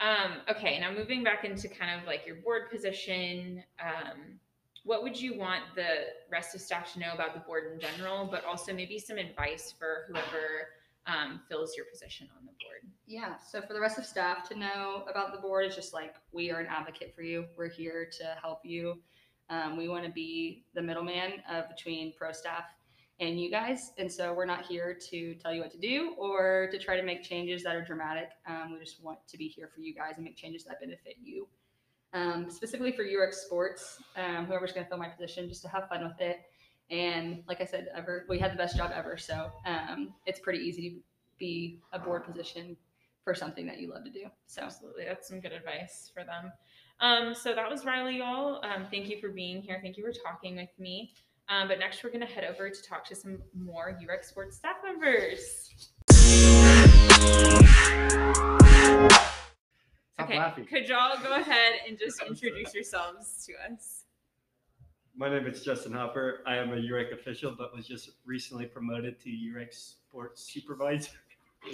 Um, 0.00 0.38
okay, 0.50 0.78
now 0.78 0.92
moving 0.92 1.24
back 1.24 1.44
into 1.44 1.68
kind 1.68 1.98
of 1.98 2.06
like 2.06 2.26
your 2.26 2.36
board 2.36 2.70
position, 2.70 3.62
um, 3.80 4.38
what 4.84 5.02
would 5.02 5.20
you 5.20 5.38
want 5.38 5.62
the 5.74 6.06
rest 6.30 6.54
of 6.54 6.60
staff 6.60 6.92
to 6.92 7.00
know 7.00 7.12
about 7.12 7.34
the 7.34 7.40
board 7.40 7.72
in 7.72 7.80
general, 7.80 8.28
but 8.30 8.44
also 8.44 8.72
maybe 8.72 8.98
some 8.98 9.18
advice 9.18 9.74
for 9.76 10.04
whoever 10.08 10.68
um, 11.06 11.40
fills 11.48 11.76
your 11.76 11.86
position 11.86 12.28
on 12.38 12.44
the 12.44 12.52
board? 12.52 12.92
Yeah. 13.06 13.36
So 13.38 13.62
for 13.62 13.72
the 13.72 13.80
rest 13.80 13.98
of 13.98 14.04
staff 14.04 14.48
to 14.50 14.58
know 14.58 15.04
about 15.10 15.32
the 15.32 15.40
board 15.40 15.66
is 15.66 15.74
just 15.74 15.94
like 15.94 16.14
we 16.32 16.50
are 16.50 16.60
an 16.60 16.66
advocate 16.66 17.14
for 17.14 17.22
you. 17.22 17.46
We're 17.56 17.68
here 17.68 18.08
to 18.18 18.36
help 18.40 18.60
you. 18.64 19.00
Um, 19.48 19.76
we 19.76 19.88
want 19.88 20.04
to 20.04 20.10
be 20.10 20.64
the 20.74 20.82
middleman 20.82 21.34
of 21.50 21.68
between 21.68 22.12
pro 22.16 22.32
staff 22.32 22.64
and 23.18 23.40
you 23.40 23.50
guys, 23.50 23.92
and 23.98 24.10
so 24.12 24.34
we're 24.34 24.46
not 24.46 24.66
here 24.66 24.98
to 25.10 25.34
tell 25.34 25.52
you 25.52 25.60
what 25.60 25.70
to 25.72 25.78
do 25.78 26.14
or 26.18 26.68
to 26.70 26.78
try 26.78 26.96
to 26.96 27.02
make 27.02 27.22
changes 27.22 27.62
that 27.62 27.74
are 27.74 27.84
dramatic. 27.84 28.30
Um, 28.46 28.72
we 28.72 28.78
just 28.78 29.02
want 29.02 29.18
to 29.28 29.38
be 29.38 29.48
here 29.48 29.70
for 29.74 29.80
you 29.80 29.94
guys 29.94 30.12
and 30.16 30.24
make 30.24 30.36
changes 30.36 30.64
that 30.64 30.80
benefit 30.80 31.16
you. 31.22 31.48
Um, 32.12 32.50
specifically 32.50 32.92
for 32.92 33.04
UREC 33.04 33.34
Sports, 33.34 34.02
um, 34.16 34.46
whoever's 34.46 34.72
going 34.72 34.84
to 34.84 34.88
fill 34.88 34.98
my 34.98 35.08
position, 35.08 35.48
just 35.48 35.62
to 35.62 35.68
have 35.68 35.88
fun 35.88 36.04
with 36.04 36.20
it 36.20 36.40
and 36.90 37.42
like 37.48 37.60
I 37.60 37.64
said, 37.64 37.88
ever 37.94 38.24
we 38.28 38.38
had 38.38 38.52
the 38.52 38.56
best 38.56 38.76
job 38.76 38.92
ever. 38.94 39.16
So 39.16 39.50
um, 39.64 40.14
it's 40.24 40.40
pretty 40.40 40.60
easy 40.60 40.90
to 40.90 40.96
be 41.38 41.80
a 41.92 41.98
board 41.98 42.24
position 42.24 42.76
for 43.24 43.34
something 43.34 43.66
that 43.66 43.80
you 43.80 43.90
love 43.90 44.04
to 44.04 44.10
do. 44.10 44.26
So 44.46 44.62
absolutely, 44.62 45.04
that's 45.04 45.28
some 45.28 45.40
good 45.40 45.52
advice 45.52 46.10
for 46.14 46.22
them. 46.24 46.52
Um, 47.00 47.34
so 47.34 47.54
that 47.54 47.68
was 47.68 47.84
Riley, 47.84 48.18
y'all. 48.18 48.64
Um, 48.64 48.86
thank 48.90 49.08
you 49.08 49.20
for 49.20 49.28
being 49.28 49.62
here. 49.62 49.80
Thank 49.82 49.96
you 49.96 50.04
for 50.04 50.12
talking 50.12 50.56
with 50.56 50.70
me. 50.78 51.12
Um, 51.48 51.68
but 51.68 51.78
next, 51.78 52.02
we're 52.02 52.10
going 52.10 52.26
to 52.26 52.32
head 52.32 52.44
over 52.44 52.68
to 52.68 52.82
talk 52.82 53.04
to 53.06 53.14
some 53.14 53.38
more 53.56 53.96
UREC 54.02 54.24
Sports 54.24 54.56
staff 54.56 54.76
members. 54.84 55.70
Stop 60.14 60.30
okay, 60.30 60.38
laughing. 60.38 60.64
could 60.64 60.88
y'all 60.88 61.16
go 61.22 61.36
ahead 61.36 61.74
and 61.86 61.96
just 61.98 62.20
introduce 62.20 62.74
yourselves 62.74 63.46
to 63.46 63.52
us? 63.72 64.02
My 65.16 65.28
name 65.30 65.46
is 65.46 65.62
Justin 65.62 65.92
Hopper. 65.92 66.42
I 66.46 66.56
am 66.56 66.72
a 66.72 66.76
UREC 66.76 67.12
official, 67.12 67.54
but 67.56 67.74
was 67.74 67.86
just 67.86 68.10
recently 68.24 68.66
promoted 68.66 69.20
to 69.20 69.30
UREC 69.30 69.72
sports 69.72 70.52
supervisor. 70.52 71.12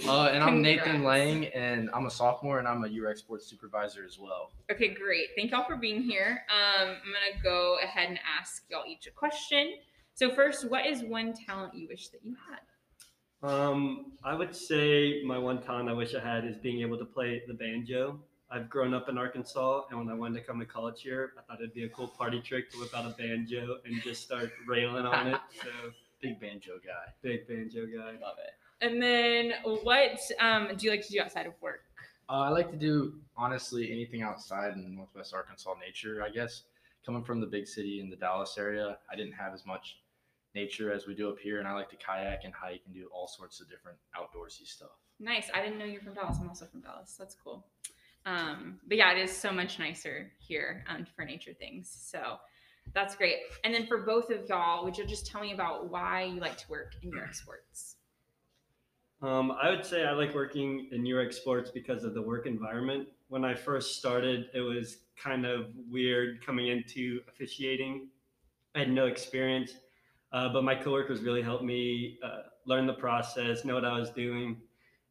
Uh, 0.06 0.30
and 0.32 0.42
I'm 0.42 0.62
Nathan 0.62 1.04
Lang, 1.04 1.46
and 1.46 1.90
I'm 1.92 2.06
a 2.06 2.10
sophomore, 2.10 2.58
and 2.58 2.66
I'm 2.66 2.82
a 2.84 2.88
UREC 2.88 3.18
sports 3.18 3.46
supervisor 3.46 4.04
as 4.04 4.18
well. 4.18 4.50
Okay, 4.70 4.88
great. 4.94 5.28
Thank 5.36 5.50
y'all 5.50 5.64
for 5.66 5.76
being 5.76 6.02
here. 6.02 6.42
Um, 6.50 6.88
I'm 6.88 6.94
gonna 6.96 7.42
go 7.42 7.76
ahead 7.82 8.08
and 8.08 8.18
ask 8.40 8.64
y'all 8.70 8.84
each 8.88 9.06
a 9.06 9.10
question. 9.10 9.74
So 10.14 10.34
first, 10.34 10.68
what 10.68 10.86
is 10.86 11.02
one 11.02 11.34
talent 11.34 11.74
you 11.74 11.88
wish 11.88 12.08
that 12.08 12.20
you 12.24 12.34
had? 12.50 13.48
Um, 13.48 14.12
I 14.24 14.34
would 14.34 14.54
say 14.56 15.22
my 15.24 15.38
one 15.38 15.62
talent 15.62 15.88
I 15.88 15.92
wish 15.92 16.14
I 16.14 16.20
had 16.20 16.44
is 16.44 16.56
being 16.56 16.80
able 16.80 16.98
to 16.98 17.04
play 17.04 17.42
the 17.46 17.54
banjo. 17.54 18.18
I've 18.50 18.68
grown 18.68 18.94
up 18.94 19.08
in 19.08 19.16
Arkansas, 19.18 19.82
and 19.90 19.98
when 19.98 20.08
I 20.08 20.14
wanted 20.14 20.40
to 20.40 20.46
come 20.46 20.58
to 20.60 20.66
college 20.66 21.02
here, 21.02 21.32
I 21.38 21.42
thought 21.42 21.60
it'd 21.60 21.74
be 21.74 21.84
a 21.84 21.88
cool 21.88 22.08
party 22.08 22.40
trick 22.40 22.70
to 22.72 22.78
whip 22.78 22.94
out 22.96 23.06
a 23.06 23.10
banjo 23.16 23.76
and 23.84 24.02
just 24.02 24.22
start 24.22 24.52
railing 24.66 25.06
on 25.06 25.28
it. 25.28 25.40
So, 25.62 25.68
Big 26.20 26.38
banjo 26.40 26.74
guy. 26.84 27.12
big 27.22 27.48
banjo 27.48 27.84
guy. 27.86 28.12
Love 28.20 28.36
it. 28.38 28.54
And 28.82 29.00
then, 29.00 29.52
what 29.64 30.18
um, 30.40 30.68
do 30.76 30.84
you 30.84 30.90
like 30.90 31.06
to 31.06 31.12
do 31.12 31.20
outside 31.20 31.46
of 31.46 31.54
work? 31.60 31.82
Uh, 32.28 32.40
I 32.40 32.48
like 32.48 32.70
to 32.70 32.76
do 32.76 33.14
honestly 33.36 33.92
anything 33.92 34.22
outside 34.22 34.74
in 34.74 34.96
Northwest 34.96 35.32
Arkansas 35.32 35.74
nature. 35.80 36.22
I 36.22 36.30
guess 36.30 36.64
coming 37.06 37.22
from 37.22 37.40
the 37.40 37.46
big 37.46 37.66
city 37.66 38.00
in 38.00 38.10
the 38.10 38.16
Dallas 38.16 38.56
area, 38.58 38.98
I 39.10 39.16
didn't 39.16 39.34
have 39.34 39.54
as 39.54 39.64
much 39.64 39.98
nature 40.54 40.92
as 40.92 41.06
we 41.06 41.14
do 41.14 41.30
up 41.30 41.38
here, 41.38 41.60
and 41.60 41.68
I 41.68 41.72
like 41.72 41.90
to 41.90 41.96
kayak 41.96 42.44
and 42.44 42.52
hike 42.52 42.82
and 42.86 42.94
do 42.94 43.08
all 43.14 43.28
sorts 43.28 43.60
of 43.60 43.70
different 43.70 43.98
outdoorsy 44.18 44.66
stuff. 44.66 44.90
Nice. 45.20 45.48
I 45.54 45.62
didn't 45.62 45.78
know 45.78 45.84
you're 45.84 46.02
from 46.02 46.14
Dallas. 46.14 46.38
I'm 46.40 46.48
also 46.48 46.66
from 46.66 46.80
Dallas. 46.80 47.14
That's 47.18 47.36
cool. 47.42 47.64
Um, 48.26 48.80
but 48.88 48.96
yeah, 48.96 49.12
it 49.12 49.18
is 49.18 49.36
so 49.36 49.52
much 49.52 49.78
nicer 49.78 50.32
here 50.38 50.84
um, 50.88 51.06
for 51.14 51.24
nature 51.24 51.52
things. 51.52 51.88
So 51.90 52.36
that's 52.94 53.14
great. 53.14 53.36
And 53.64 53.72
then 53.72 53.86
for 53.86 53.98
both 53.98 54.30
of 54.30 54.48
y'all, 54.48 54.84
would 54.84 54.96
you 54.96 55.06
just 55.06 55.26
tell 55.26 55.40
me 55.40 55.52
about 55.52 55.90
why 55.90 56.24
you 56.24 56.40
like 56.40 56.56
to 56.58 56.68
work 56.68 56.94
in 57.02 57.10
your 57.10 57.28
sports? 57.32 57.96
Um, 59.22 59.52
I 59.52 59.70
would 59.70 59.86
say 59.86 60.04
I 60.04 60.12
like 60.12 60.34
working 60.34 60.88
in 60.90 61.04
UREC 61.04 61.32
sports 61.32 61.70
because 61.70 62.02
of 62.02 62.12
the 62.12 62.20
work 62.20 62.46
environment. 62.46 63.06
When 63.28 63.44
I 63.44 63.54
first 63.54 63.96
started, 63.96 64.50
it 64.52 64.60
was 64.60 64.98
kind 65.16 65.46
of 65.46 65.66
weird 65.88 66.44
coming 66.44 66.66
into 66.66 67.20
officiating. 67.28 68.08
I 68.74 68.80
had 68.80 68.90
no 68.90 69.06
experience, 69.06 69.74
uh, 70.32 70.48
but 70.52 70.64
my 70.64 70.74
coworkers 70.74 71.20
really 71.20 71.40
helped 71.40 71.62
me 71.62 72.18
uh, 72.24 72.48
learn 72.66 72.84
the 72.84 72.94
process, 72.94 73.64
know 73.64 73.74
what 73.74 73.84
I 73.84 73.96
was 73.96 74.10
doing. 74.10 74.56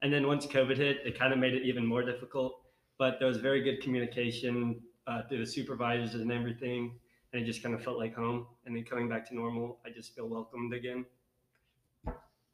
And 0.01 0.11
then 0.11 0.27
once 0.27 0.45
COVID 0.45 0.75
hit, 0.75 0.97
it 1.05 1.17
kind 1.17 1.31
of 1.31 1.39
made 1.39 1.53
it 1.53 1.63
even 1.63 1.85
more 1.85 2.03
difficult. 2.03 2.63
But 2.97 3.17
there 3.17 3.29
was 3.29 3.37
very 3.37 3.61
good 3.63 3.81
communication 3.81 4.81
uh, 5.07 5.21
through 5.29 5.39
the 5.39 5.49
supervisors 5.49 6.15
and 6.15 6.31
everything, 6.33 6.95
and 7.31 7.41
it 7.41 7.45
just 7.45 7.63
kind 7.63 7.73
of 7.73 7.81
felt 7.81 7.97
like 7.97 8.13
home. 8.13 8.47
And 8.65 8.75
then 8.75 8.83
coming 8.83 9.07
back 9.07 9.25
to 9.29 9.35
normal, 9.35 9.79
I 9.85 9.89
just 9.89 10.13
feel 10.13 10.27
welcomed 10.27 10.73
again. 10.73 11.05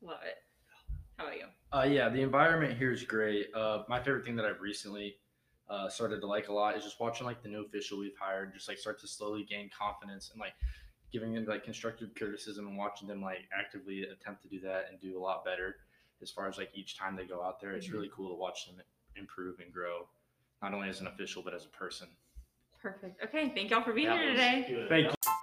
Love 0.03 0.19
it. 0.23 0.46
How 1.17 1.25
about 1.25 1.37
you? 1.37 1.45
Uh, 1.73 1.83
yeah, 1.83 2.09
the 2.09 2.21
environment 2.21 2.77
here 2.77 2.91
is 2.91 3.03
great. 3.03 3.47
Uh, 3.53 3.83
my 3.89 3.99
favorite 3.99 4.23
thing 4.23 4.35
that 4.35 4.45
I've 4.45 4.61
recently 4.61 5.17
uh, 5.67 5.89
started 5.89 6.21
to 6.21 6.27
like 6.27 6.47
a 6.47 6.53
lot 6.53 6.77
is 6.77 6.83
just 6.83 6.99
watching 6.99 7.25
like 7.25 7.41
the 7.41 7.49
new 7.49 7.65
official 7.65 7.97
we've 7.97 8.15
hired, 8.19 8.53
just 8.53 8.67
like 8.67 8.77
start 8.77 8.99
to 9.01 9.07
slowly 9.07 9.43
gain 9.43 9.69
confidence 9.77 10.29
and 10.31 10.39
like 10.39 10.53
giving 11.11 11.33
them 11.33 11.45
like 11.45 11.63
constructive 11.63 12.09
criticism 12.15 12.67
and 12.67 12.77
watching 12.77 13.07
them 13.07 13.21
like 13.21 13.49
actively 13.57 14.03
attempt 14.03 14.43
to 14.43 14.47
do 14.47 14.59
that 14.59 14.85
and 14.91 14.99
do 14.99 15.17
a 15.17 15.21
lot 15.21 15.43
better 15.43 15.77
as 16.21 16.29
far 16.29 16.47
as 16.47 16.57
like 16.57 16.69
each 16.75 16.97
time 16.97 17.15
they 17.15 17.25
go 17.25 17.41
out 17.41 17.59
there. 17.59 17.71
It's 17.71 17.89
really 17.89 18.11
cool 18.15 18.29
to 18.29 18.35
watch 18.35 18.67
them 18.67 18.75
improve 19.15 19.59
and 19.59 19.73
grow, 19.73 20.07
not 20.61 20.73
only 20.73 20.89
as 20.89 21.01
an 21.01 21.07
official 21.07 21.41
but 21.41 21.53
as 21.53 21.65
a 21.65 21.69
person. 21.69 22.07
Perfect. 22.79 23.23
Okay, 23.23 23.51
thank 23.55 23.71
y'all 23.71 23.81
for 23.81 23.93
being 23.93 24.07
That 24.07 24.19
here 24.19 24.29
today. 24.29 24.65
good. 24.69 24.89
Thank 24.89 25.05
you. 25.05 25.33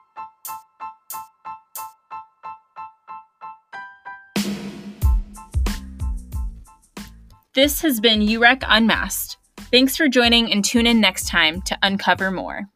This 7.54 7.82
has 7.82 8.00
been 8.00 8.18
UREC 8.18 8.64
Unmasked. 8.66 9.36
Thanks 9.70 9.96
for 9.96 10.08
joining 10.08 10.50
and 10.50 10.64
tune 10.64 10.88
in 10.88 11.00
next 11.00 11.28
time 11.28 11.62
to 11.62 11.78
uncover 11.84 12.32
more. 12.32 12.68